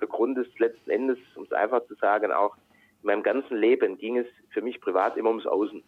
der 0.00 0.06
Grund 0.06 0.38
ist 0.38 0.56
letzten 0.60 0.90
Endes, 0.90 1.18
um 1.34 1.42
es 1.44 1.52
einfach 1.52 1.84
zu 1.86 1.94
sagen, 1.94 2.30
auch 2.32 2.56
in 3.02 3.08
meinem 3.08 3.22
ganzen 3.24 3.56
Leben 3.56 3.98
ging 3.98 4.18
es 4.18 4.26
für 4.50 4.62
mich 4.62 4.80
privat 4.80 5.16
immer 5.16 5.30
ums 5.30 5.46
Außen. 5.46 5.82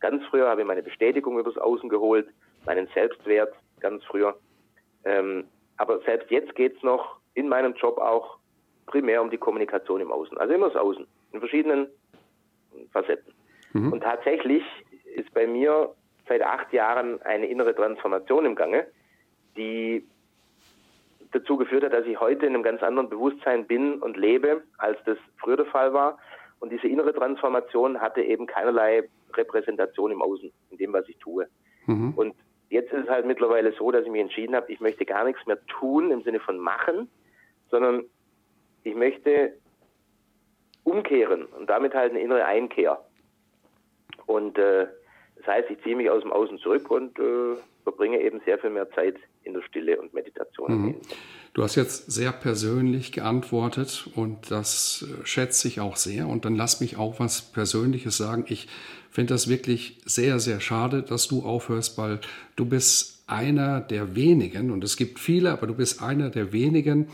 Ganz 0.00 0.24
früher 0.26 0.48
habe 0.48 0.60
ich 0.60 0.66
meine 0.66 0.82
Bestätigung 0.82 1.38
übers 1.38 1.58
Außen 1.58 1.88
geholt, 1.88 2.28
meinen 2.66 2.88
Selbstwert 2.94 3.54
ganz 3.80 4.04
früher. 4.04 4.36
Ähm, 5.04 5.44
aber 5.76 6.00
selbst 6.00 6.30
jetzt 6.30 6.54
geht 6.54 6.76
es 6.76 6.82
noch 6.82 7.18
in 7.34 7.48
meinem 7.48 7.74
Job 7.74 7.98
auch 7.98 8.38
primär 8.86 9.22
um 9.22 9.30
die 9.30 9.38
Kommunikation 9.38 10.00
im 10.00 10.10
Außen. 10.10 10.36
Also 10.38 10.54
immer 10.54 10.68
das 10.68 10.76
Außen, 10.76 11.06
in 11.32 11.40
verschiedenen 11.40 11.88
Facetten. 12.92 13.32
Mhm. 13.72 13.92
Und 13.92 14.00
tatsächlich 14.02 14.62
ist 15.14 15.32
bei 15.34 15.46
mir 15.46 15.94
seit 16.28 16.42
acht 16.42 16.72
Jahren 16.72 17.20
eine 17.22 17.46
innere 17.46 17.74
Transformation 17.74 18.44
im 18.44 18.54
Gange, 18.54 18.86
die 19.56 20.06
dazu 21.32 21.56
geführt 21.56 21.84
hat, 21.84 21.92
dass 21.92 22.06
ich 22.06 22.18
heute 22.20 22.46
in 22.46 22.54
einem 22.54 22.62
ganz 22.62 22.82
anderen 22.82 23.08
Bewusstsein 23.08 23.66
bin 23.66 23.98
und 24.00 24.16
lebe, 24.16 24.62
als 24.78 24.98
das 25.04 25.18
früher 25.38 25.56
der 25.56 25.66
Fall 25.66 25.92
war. 25.92 26.18
Und 26.60 26.70
diese 26.72 26.88
innere 26.88 27.14
Transformation 27.14 28.00
hatte 28.00 28.22
eben 28.22 28.46
keinerlei 28.46 29.08
Repräsentation 29.34 30.12
im 30.12 30.22
Außen, 30.22 30.52
in 30.70 30.78
dem, 30.78 30.92
was 30.92 31.08
ich 31.08 31.16
tue. 31.18 31.48
Mhm. 31.86 32.12
Und 32.16 32.34
jetzt 32.70 32.92
ist 32.92 33.04
es 33.04 33.08
halt 33.08 33.26
mittlerweile 33.26 33.72
so, 33.72 33.90
dass 33.90 34.04
ich 34.04 34.10
mich 34.10 34.20
entschieden 34.20 34.54
habe, 34.54 34.72
ich 34.72 34.80
möchte 34.80 35.04
gar 35.04 35.24
nichts 35.24 35.44
mehr 35.46 35.58
tun 35.66 36.10
im 36.10 36.22
Sinne 36.22 36.40
von 36.40 36.58
machen, 36.58 37.08
sondern 37.70 38.04
ich 38.84 38.94
möchte 38.94 39.54
umkehren 40.84 41.44
und 41.44 41.68
damit 41.68 41.94
halt 41.94 42.12
eine 42.12 42.20
innere 42.20 42.44
Einkehr. 42.44 42.98
Und 44.26 44.58
äh, 44.58 44.86
das 45.36 45.46
heißt, 45.46 45.70
ich 45.70 45.82
ziehe 45.82 45.96
mich 45.96 46.10
aus 46.10 46.22
dem 46.22 46.32
Außen 46.32 46.58
zurück 46.58 46.90
und 46.90 47.18
äh, 47.18 47.56
verbringe 47.82 48.20
eben 48.20 48.40
sehr 48.44 48.58
viel 48.58 48.70
mehr 48.70 48.90
Zeit 48.90 49.16
in 49.48 49.54
der 49.54 49.62
Stille 49.62 50.00
und 50.00 50.14
Meditation. 50.14 50.82
Mhm. 50.82 50.94
Du 51.54 51.64
hast 51.64 51.74
jetzt 51.74 52.12
sehr 52.12 52.30
persönlich 52.30 53.10
geantwortet 53.10 54.08
und 54.14 54.50
das 54.50 55.04
äh, 55.04 55.26
schätze 55.26 55.66
ich 55.66 55.80
auch 55.80 55.96
sehr. 55.96 56.28
Und 56.28 56.44
dann 56.44 56.54
lass 56.54 56.80
mich 56.80 56.96
auch 56.96 57.18
was 57.18 57.42
Persönliches 57.42 58.16
sagen. 58.16 58.44
Ich 58.48 58.68
finde 59.10 59.34
das 59.34 59.48
wirklich 59.48 59.98
sehr, 60.04 60.38
sehr 60.38 60.60
schade, 60.60 61.02
dass 61.02 61.26
du 61.26 61.42
aufhörst, 61.42 61.98
weil 61.98 62.20
du 62.54 62.64
bist 62.64 63.17
einer 63.28 63.80
der 63.80 64.16
wenigen, 64.16 64.70
und 64.70 64.82
es 64.84 64.96
gibt 64.96 65.18
viele, 65.18 65.52
aber 65.52 65.66
du 65.66 65.74
bist 65.74 66.02
einer 66.02 66.30
der 66.30 66.52
wenigen, 66.52 67.08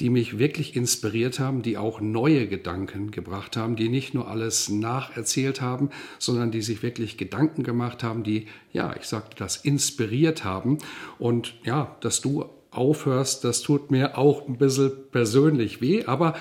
die 0.00 0.08
mich 0.08 0.38
wirklich 0.38 0.74
inspiriert 0.76 1.38
haben, 1.38 1.60
die 1.60 1.76
auch 1.76 2.00
neue 2.00 2.46
Gedanken 2.46 3.10
gebracht 3.10 3.56
haben, 3.56 3.76
die 3.76 3.90
nicht 3.90 4.14
nur 4.14 4.28
alles 4.28 4.70
nacherzählt 4.70 5.60
haben, 5.60 5.90
sondern 6.18 6.50
die 6.50 6.62
sich 6.62 6.82
wirklich 6.82 7.18
Gedanken 7.18 7.62
gemacht 7.62 8.02
haben, 8.02 8.24
die, 8.24 8.46
ja, 8.72 8.94
ich 8.98 9.04
sagte 9.04 9.36
das, 9.36 9.56
inspiriert 9.56 10.42
haben. 10.42 10.78
Und 11.18 11.54
ja, 11.64 11.96
dass 12.00 12.22
du 12.22 12.46
aufhörst, 12.70 13.44
das 13.44 13.60
tut 13.60 13.90
mir 13.90 14.16
auch 14.16 14.48
ein 14.48 14.56
bisschen 14.56 14.92
persönlich 15.12 15.82
weh, 15.82 16.04
aber 16.06 16.34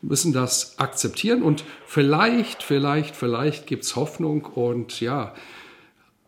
müssen 0.00 0.32
das 0.32 0.78
akzeptieren 0.78 1.42
und 1.42 1.64
vielleicht, 1.86 2.62
vielleicht, 2.62 3.14
vielleicht 3.14 3.66
gibt's 3.66 3.94
Hoffnung 3.94 4.44
und 4.46 5.00
ja, 5.00 5.34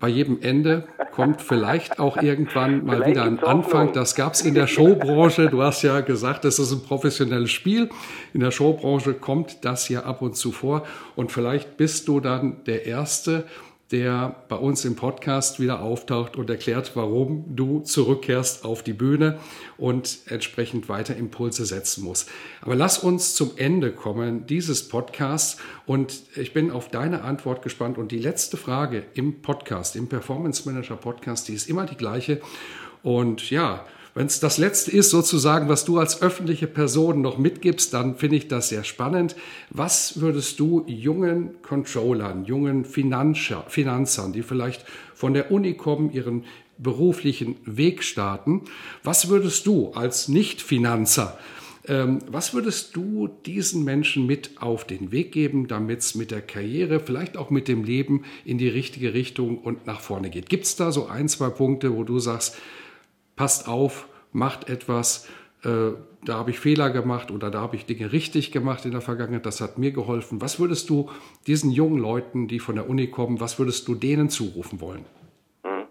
bei 0.01 0.09
jedem 0.09 0.43
Ende 0.43 0.87
kommt 1.13 1.41
vielleicht 1.41 1.99
auch 1.99 2.17
irgendwann 2.17 2.85
mal 2.85 3.07
wieder 3.07 3.25
ein 3.25 3.39
Anfang. 3.39 3.93
Das 3.93 4.15
gab 4.15 4.35
es 4.35 4.43
in 4.43 4.55
der 4.55 4.67
Showbranche. 4.67 5.49
Du 5.49 5.63
hast 5.63 5.83
ja 5.83 6.01
gesagt, 6.01 6.45
das 6.45 6.59
ist 6.59 6.73
ein 6.73 6.83
professionelles 6.83 7.51
Spiel. 7.53 7.89
In 8.33 8.41
der 8.41 8.51
Showbranche 8.51 9.15
kommt 9.15 9.65
das 9.65 9.89
ja 9.89 10.03
ab 10.03 10.23
und 10.23 10.37
zu 10.37 10.51
vor. 10.51 10.85
Und 11.15 11.31
vielleicht 11.31 11.77
bist 11.77 12.09
du 12.09 12.21
dann 12.21 12.65
der 12.67 12.87
Erste 12.87 13.45
der 13.91 14.45
bei 14.49 14.57
uns 14.57 14.85
im 14.85 14.97
Podcast 14.97 15.61
wieder 15.61 15.81
auftaucht 15.81 16.37
und 16.37 16.49
erklärt, 16.49 16.93
warum 16.95 17.55
du 17.55 17.81
zurückkehrst 17.81 18.65
auf 18.65 18.83
die 18.83 18.95
Bühne 18.95 19.39
und 19.77 20.19
entsprechend 20.27 20.89
weiter 20.89 21.17
Impulse 21.17 21.67
setzen 21.67 22.05
musst. 22.05 22.31
Aber 22.63 22.75
lass 22.75 22.99
uns 22.99 23.35
zum 23.35 23.53
Ende 23.57 23.93
kommen 23.93 24.47
dieses 24.47 24.89
Podcasts 24.89 25.59
und 25.87 26.23
ich 26.37 26.55
bin 26.55 26.71
auf 26.71 26.89
deine 26.89 27.23
Antwort 27.23 27.63
gespannt. 27.63 27.99
Und 27.99 28.11
die 28.11 28.19
letzte 28.19 28.57
Frage 28.57 29.05
im 29.15 29.43
Podcast, 29.43 29.97
im 29.97 30.09
Performance 30.09 30.69
Manager 30.69 30.97
Podcast, 30.97 31.49
die 31.49 31.55
ist 31.55 31.69
immer 31.69 31.85
die 31.85 31.97
gleiche. 31.97 32.41
Und 33.03 33.51
ja, 33.51 33.85
Wenn 34.15 34.27
es 34.27 34.39
das 34.39 34.59
Letzte 34.59 34.93
ist, 34.93 35.11
sozusagen, 35.11 35.69
was 35.69 35.85
du 35.85 35.99
als 35.99 36.23
öffentliche 36.23 36.69
Person 36.69 37.21
noch 37.21 37.37
mitgibst, 37.37 37.93
dann 37.93 38.17
finde 38.17 38.37
ich 38.37 38.47
das 38.47 38.69
sehr 38.69 38.85
spannend. 38.85 39.35
Was 39.71 40.21
würdest 40.21 40.61
du 40.61 40.85
jungen 40.87 41.61
Controllern, 41.63 42.45
jungen 42.45 42.85
Finanzer, 42.85 43.65
Finanzern, 43.69 44.33
die 44.33 44.43
vielleicht 44.43 44.85
von 45.15 45.35
der 45.35 45.51
Uni 45.51 45.75
kommen, 45.75 46.13
ihren 46.13 46.45
beruflichen 46.79 47.57
Weg 47.65 48.05
starten, 48.05 48.63
was 49.03 49.29
würdest 49.29 49.67
du 49.67 49.91
als 49.95 50.29
Nicht-Finanzer 50.29 51.37
ähm, 51.87 52.21
was 52.29 52.55
würdest 52.55 52.97
du 52.97 53.29
diesen 53.45 53.85
Menschen 53.85 54.27
mit 54.27 54.63
auf 54.63 54.87
den 54.87 55.13
Weg 55.13 55.33
geben, 55.33 55.69
damit 55.69 56.01
es 56.01 56.15
mit 56.15 56.31
der 56.31 56.41
Karriere, 56.41 56.99
vielleicht 56.99 57.37
auch 57.37 57.51
mit 57.51 57.69
dem 57.69 57.85
Leben 57.85 58.25
in 58.47 58.57
die 58.57 58.69
richtige 58.69 59.13
Richtung 59.13 59.59
und 59.59 59.87
nach 59.87 60.01
vorne 60.01 60.31
geht? 60.31 60.49
Gibt 60.49 60.65
es 60.65 60.77
da 60.77 60.93
so 60.93 61.09
ein, 61.09 61.29
zwei 61.29 61.51
Punkte, 61.51 61.95
wo 61.95 62.03
du 62.03 62.19
sagst, 62.19 62.57
passt 63.37 63.69
auf, 63.69 64.09
macht 64.33 64.69
etwas, 64.69 65.29
äh, 65.65 65.93
da 66.25 66.35
habe 66.35 66.51
ich 66.51 66.59
Fehler 66.59 66.91
gemacht 66.91 67.31
oder 67.31 67.51
da 67.51 67.61
habe 67.61 67.77
ich 67.77 67.87
Dinge 67.87 68.13
richtig 68.13 68.53
gemacht 68.53 68.85
in 68.85 68.93
der 68.93 69.01
Vergangenheit, 69.01 69.47
das 69.47 69.61
hat 69.61 69.79
mir 69.79 69.93
geholfen. 69.93 70.41
Was 70.41 70.59
würdest 70.59 70.91
du 70.91 71.11
diesen 71.47 71.71
jungen 71.71 71.99
Leuten, 71.99 72.49
die 72.49 72.59
von 72.59 72.77
der 72.77 72.89
Uni 72.89 73.09
kommen, 73.09 73.41
was 73.41 73.59
würdest 73.59 73.89
du 73.89 73.95
denen 73.95 74.29
zurufen 74.31 74.81
wollen? 74.81 75.05
Mhm. 75.65 75.87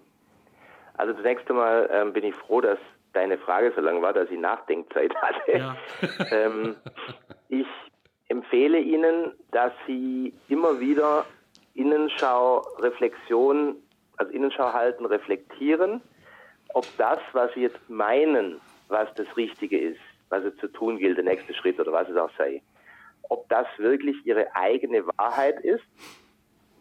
Also 0.95 1.13
zunächst 1.13 1.49
einmal 1.49 1.89
ähm, 1.91 2.13
bin 2.13 2.23
ich 2.23 2.35
froh, 2.35 2.61
dass 2.61 2.79
deine 3.13 3.37
Frage 3.37 3.71
so 3.75 3.81
lang 3.81 4.01
war, 4.01 4.13
dass 4.13 4.29
ich 4.29 4.39
Nachdenkzeit 4.39 5.13
hatte. 5.21 5.57
Ja. 5.57 5.77
ähm, 6.31 6.75
ich 7.49 7.67
empfehle 8.27 8.79
Ihnen, 8.79 9.33
dass 9.51 9.71
Sie 9.87 10.33
immer 10.49 10.79
wieder 10.79 11.25
Innenschau, 11.75 12.59
Reflexion, 12.79 13.75
also 14.17 14.31
Innenschau 14.31 14.73
halten, 14.73 15.05
reflektieren, 15.05 16.01
ob 16.73 16.85
das, 16.97 17.19
was 17.33 17.53
Sie 17.53 17.61
jetzt 17.61 17.89
meinen, 17.89 18.59
was 18.87 19.13
das 19.15 19.27
Richtige 19.37 19.79
ist, 19.79 20.01
was 20.29 20.43
es 20.43 20.55
zu 20.57 20.67
tun 20.67 20.97
gilt, 20.97 21.17
der 21.17 21.25
nächste 21.25 21.53
Schritt 21.53 21.79
oder 21.79 21.91
was 21.91 22.09
es 22.09 22.17
auch 22.17 22.31
sei, 22.37 22.61
ob 23.29 23.47
das 23.49 23.67
wirklich 23.77 24.17
Ihre 24.25 24.53
eigene 24.55 25.05
Wahrheit 25.17 25.59
ist 25.61 25.83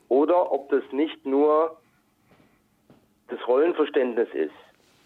oder 0.08 0.52
ob 0.52 0.70
das 0.70 0.82
nicht 0.92 1.24
nur 1.24 1.78
das 3.28 3.46
Rollenverständnis 3.46 4.28
ist 4.34 4.52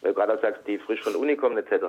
weil 0.07 0.13
du 0.13 0.21
gerade 0.21 0.39
sagst, 0.41 0.67
die 0.67 0.79
frisch 0.79 1.03
von 1.03 1.13
der 1.13 1.21
Uni 1.21 1.37
kommen 1.37 1.57
etc. 1.59 1.85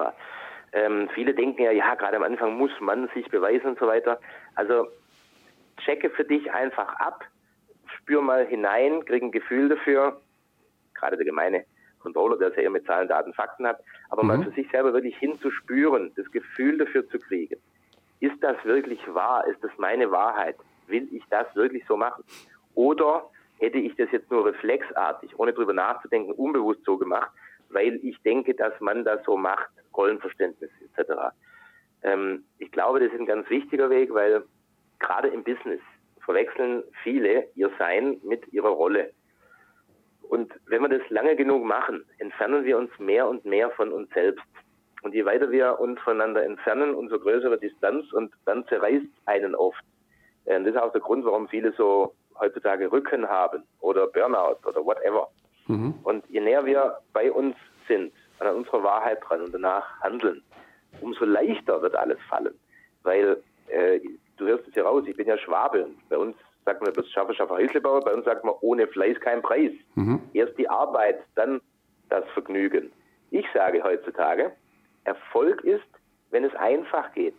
Ähm, 0.74 1.10
viele 1.14 1.34
denken 1.34 1.62
ja, 1.62 1.72
ja, 1.72 1.96
gerade 1.96 2.18
am 2.18 2.24
Anfang 2.24 2.58
muss 2.58 2.72
man 2.80 3.10
sich 3.14 3.30
beweisen 3.30 3.68
und 3.68 3.80
so 3.80 3.88
weiter. 3.88 4.20
Also 4.56 4.88
checke 5.86 6.10
für 6.10 6.24
dich 6.24 6.52
einfach 6.52 6.96
ab, 6.96 7.24
spür 7.86 8.22
mal 8.22 8.46
hinein, 8.46 9.06
krieg 9.06 9.24
ein 9.24 9.32
Gefühl 9.32 9.70
dafür. 9.70 10.20
Gerade 10.96 11.18
der 11.18 11.26
gemeine 11.26 11.66
Controller, 12.00 12.38
der 12.38 12.50
es 12.50 12.56
ja 12.56 12.64
eher 12.64 12.70
mit 12.70 12.86
Zahlen, 12.86 13.08
Daten, 13.08 13.34
Fakten 13.34 13.68
hat, 13.68 13.80
aber 14.10 14.24
mhm. 14.24 14.28
mal 14.28 14.44
für 14.44 14.52
sich 14.52 14.70
selber 14.72 14.94
wirklich 14.94 15.18
hinzuspüren, 15.18 16.12
das 16.16 16.30
Gefühl 16.32 16.78
dafür 16.78 17.08
zu 17.10 17.20
kriegen. 17.20 17.60
Ist 18.20 18.42
das 18.42 18.58
wirklich 18.64 19.00
wahr? 19.14 19.46
Ist 19.48 19.64
das 19.64 19.72
meine 19.78 20.12
Wahrheit? 20.12 20.56
Will 20.88 21.08
ich 21.12 21.24
das 21.30 21.54
wirklich 21.56 21.84
so 21.88 21.98
machen? 21.98 22.24
Oder 22.74 23.30
hätte 23.60 23.78
ich 23.78 23.96
das 23.96 24.12
jetzt 24.12 24.32
nur 24.32 24.46
reflexartig, 24.46 25.38
ohne 25.38 25.54
drüber 25.54 25.74
nachzudenken, 25.74 26.32
unbewusst 26.32 26.84
so 26.86 26.98
gemacht, 26.98 27.32
weil 27.70 28.00
ich 28.04 28.22
denke, 28.22 28.54
dass 28.54 28.80
man 28.80 29.04
das 29.04 29.24
so 29.24 29.38
macht, 29.38 29.70
Rollenverständnis 29.96 30.70
etc. 30.82 31.12
Ähm, 32.04 32.44
ich 32.60 32.72
glaube, 32.72 33.00
das 33.00 33.12
ist 33.12 33.20
ein 33.20 33.26
ganz 33.26 33.50
wichtiger 33.50 33.90
Weg, 33.90 34.14
weil 34.14 34.44
gerade 35.00 35.28
im 35.30 35.44
Business 35.44 35.82
verwechseln 36.24 36.84
viele 37.04 37.48
ihr 37.56 37.72
Sein 37.80 38.18
mit 38.24 38.52
ihrer 38.54 38.70
Rolle. 38.70 39.12
Und 40.30 40.54
wenn 40.68 40.82
wir 40.82 40.90
das 40.90 41.10
lange 41.10 41.36
genug 41.36 41.64
machen, 41.64 42.04
entfernen 42.20 42.66
wir 42.66 42.78
uns 42.78 42.92
mehr 43.00 43.28
und 43.28 43.46
mehr 43.46 43.70
von 43.72 43.92
uns 43.92 44.10
selbst. 44.14 44.44
Und 45.04 45.14
je 45.14 45.26
weiter 45.26 45.52
wir 45.52 45.80
uns 45.80 46.00
voneinander 46.02 46.44
entfernen, 46.44 46.96
umso 46.96 47.20
größere 47.20 47.58
Distanz 47.58 48.12
und 48.14 48.34
dann 48.46 48.66
zerreißt 48.68 49.06
einen 49.26 49.56
oft. 49.56 49.84
Und 50.46 50.66
das 50.66 50.76
ist 50.76 50.82
auch 50.82 50.92
der 50.92 51.02
Grund, 51.02 51.24
warum 51.26 51.48
viele 51.48 51.72
so 51.74 52.14
heutzutage 52.40 52.92
Rücken 52.92 53.28
haben 53.28 53.64
oder 53.80 54.08
Burnout 54.08 54.58
oder 54.66 54.86
whatever. 54.86 55.30
Mhm. 55.68 55.94
Und 56.04 56.26
je 56.30 56.42
näher 56.42 56.66
wir 56.66 56.98
bei 57.14 57.32
uns 57.32 57.56
sind, 57.88 58.14
an 58.40 58.56
unserer 58.56 58.84
Wahrheit 58.84 59.20
dran 59.28 59.42
und 59.42 59.54
danach 59.54 60.00
handeln, 60.02 60.44
umso 61.02 61.26
leichter 61.26 61.82
wird 61.82 61.96
alles 61.96 62.20
fallen. 62.30 62.54
Weil 63.04 63.42
äh, 63.68 64.00
du 64.38 64.46
hörst 64.46 64.68
es 64.68 64.76
ja 64.76 64.84
raus, 64.84 65.04
ich 65.08 65.16
bin 65.16 65.28
ja 65.28 65.38
Schwabe. 65.38 65.88
Bei 66.10 66.18
uns 66.18 66.36
sagt 66.68 66.82
man 66.82 66.92
bloß 66.92 67.10
Schaffe, 67.12 67.34
Schaffe, 67.34 67.54
Häuslebauer, 67.54 68.02
bei 68.02 68.14
uns 68.14 68.26
sagt 68.26 68.44
man 68.44 68.54
ohne 68.60 68.88
Fleiß 68.88 69.20
kein 69.22 69.42
Preis. 69.42 69.72
Mhm. 69.96 70.22
Erst 70.34 70.58
die 70.58 70.70
Arbeit, 70.70 71.20
dann 71.36 71.62
das 72.10 72.26
Vergnügen. 72.34 72.92
Ich 73.32 73.46
sage 73.54 73.82
heutzutage, 73.84 74.52
Erfolg 75.06 75.64
ist, 75.64 75.88
wenn 76.30 76.44
es 76.44 76.54
einfach 76.56 77.14
geht. 77.14 77.36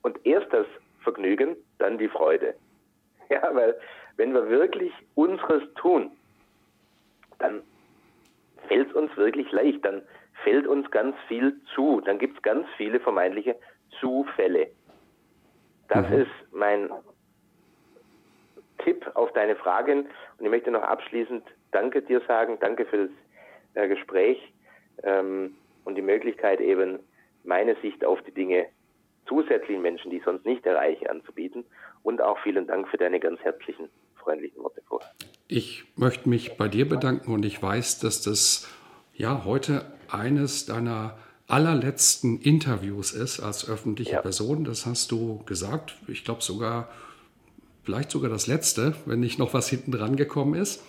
Und 0.00 0.18
erst 0.24 0.50
das 0.52 0.66
Vergnügen, 1.02 1.56
dann 1.78 1.98
die 1.98 2.08
Freude. 2.08 2.54
Ja, 3.32 3.48
weil 3.54 3.76
wenn 4.16 4.34
wir 4.34 4.48
wirklich 4.48 4.92
unseres 5.14 5.62
tun, 5.76 6.10
dann 7.38 7.62
fällt 8.66 8.88
es 8.88 8.94
uns 8.96 9.16
wirklich 9.16 9.52
leicht, 9.52 9.84
dann 9.84 10.02
fällt 10.42 10.66
uns 10.66 10.90
ganz 10.90 11.14
viel 11.28 11.60
zu, 11.76 12.00
dann 12.00 12.18
gibt 12.18 12.36
es 12.36 12.42
ganz 12.42 12.66
viele 12.76 12.98
vermeintliche 12.98 13.54
Zufälle. 14.00 14.66
Das 15.86 16.08
mhm. 16.08 16.22
ist 16.22 16.30
mein 16.50 16.90
Tipp 18.84 19.10
auf 19.14 19.32
deine 19.32 19.56
Fragen 19.56 20.06
und 20.38 20.44
ich 20.44 20.50
möchte 20.50 20.70
noch 20.70 20.82
abschließend 20.82 21.44
Danke 21.72 22.02
dir 22.02 22.20
sagen, 22.26 22.58
danke 22.60 22.84
für 22.84 23.08
das 23.08 23.10
äh, 23.74 23.88
Gespräch 23.88 24.38
ähm, 25.04 25.54
und 25.84 25.94
die 25.94 26.02
Möglichkeit 26.02 26.60
eben 26.60 26.98
meine 27.44 27.76
Sicht 27.80 28.04
auf 28.04 28.20
die 28.22 28.32
Dinge 28.32 28.66
zusätzlichen 29.28 29.82
Menschen, 29.82 30.10
die 30.10 30.16
ich 30.16 30.24
sonst 30.24 30.44
nicht 30.44 30.66
erreiche, 30.66 31.08
anzubieten 31.08 31.64
und 32.02 32.20
auch 32.20 32.38
vielen 32.40 32.66
Dank 32.66 32.88
für 32.88 32.96
deine 32.96 33.20
ganz 33.20 33.40
herzlichen 33.40 33.88
freundlichen 34.16 34.62
Worte 34.62 34.82
vor. 34.88 35.00
Ich 35.46 35.84
möchte 35.96 36.28
mich 36.28 36.56
bei 36.56 36.68
dir 36.68 36.88
bedanken 36.88 37.32
und 37.32 37.44
ich 37.44 37.62
weiß, 37.62 38.00
dass 38.00 38.22
das 38.22 38.68
ja 39.14 39.44
heute 39.44 39.84
eines 40.10 40.66
deiner 40.66 41.16
allerletzten 41.46 42.40
Interviews 42.40 43.12
ist 43.12 43.40
als 43.40 43.68
öffentliche 43.68 44.12
ja. 44.12 44.22
Person. 44.22 44.64
Das 44.64 44.86
hast 44.86 45.10
du 45.10 45.42
gesagt. 45.46 45.96
Ich 46.06 46.24
glaube 46.24 46.42
sogar, 46.42 46.88
vielleicht 47.84 48.10
sogar 48.10 48.30
das 48.30 48.46
letzte, 48.46 48.94
wenn 49.06 49.20
nicht 49.20 49.38
noch 49.38 49.54
was 49.54 49.68
hinten 49.68 49.92
dran 49.92 50.16
gekommen 50.16 50.54
ist. 50.54 50.82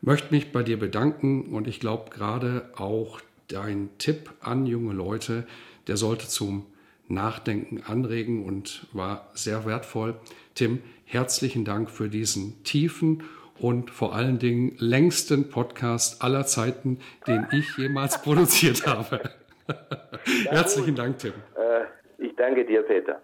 Ich 0.00 0.06
möchte 0.06 0.34
mich 0.34 0.52
bei 0.52 0.62
dir 0.62 0.78
bedanken 0.78 1.52
und 1.52 1.66
ich 1.66 1.80
glaube 1.80 2.10
gerade 2.10 2.68
auch 2.76 3.20
dein 3.48 3.90
Tipp 3.98 4.30
an 4.40 4.66
junge 4.66 4.92
Leute, 4.92 5.46
der 5.86 5.96
sollte 5.96 6.28
zum 6.28 6.66
Nachdenken 7.08 7.82
anregen 7.86 8.44
und 8.44 8.86
war 8.92 9.30
sehr 9.34 9.66
wertvoll. 9.66 10.14
Tim, 10.54 10.82
herzlichen 11.04 11.64
Dank 11.64 11.90
für 11.90 12.08
diesen 12.08 12.62
tiefen 12.64 13.22
und 13.58 13.90
vor 13.90 14.14
allen 14.14 14.38
Dingen 14.38 14.74
längsten 14.78 15.48
Podcast 15.48 16.22
aller 16.22 16.46
Zeiten, 16.46 16.98
den 17.26 17.46
ich 17.52 17.76
jemals 17.76 18.20
produziert 18.22 18.86
habe. 18.86 19.20
herzlichen 20.48 20.96
Dank, 20.96 21.18
Tim. 21.18 21.32
Äh, 21.56 22.24
ich 22.24 22.34
danke 22.36 22.64
dir, 22.64 22.82
Peter. 22.82 23.20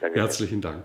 Danke 0.00 0.20
herzlichen 0.20 0.60
Dank. 0.60 0.84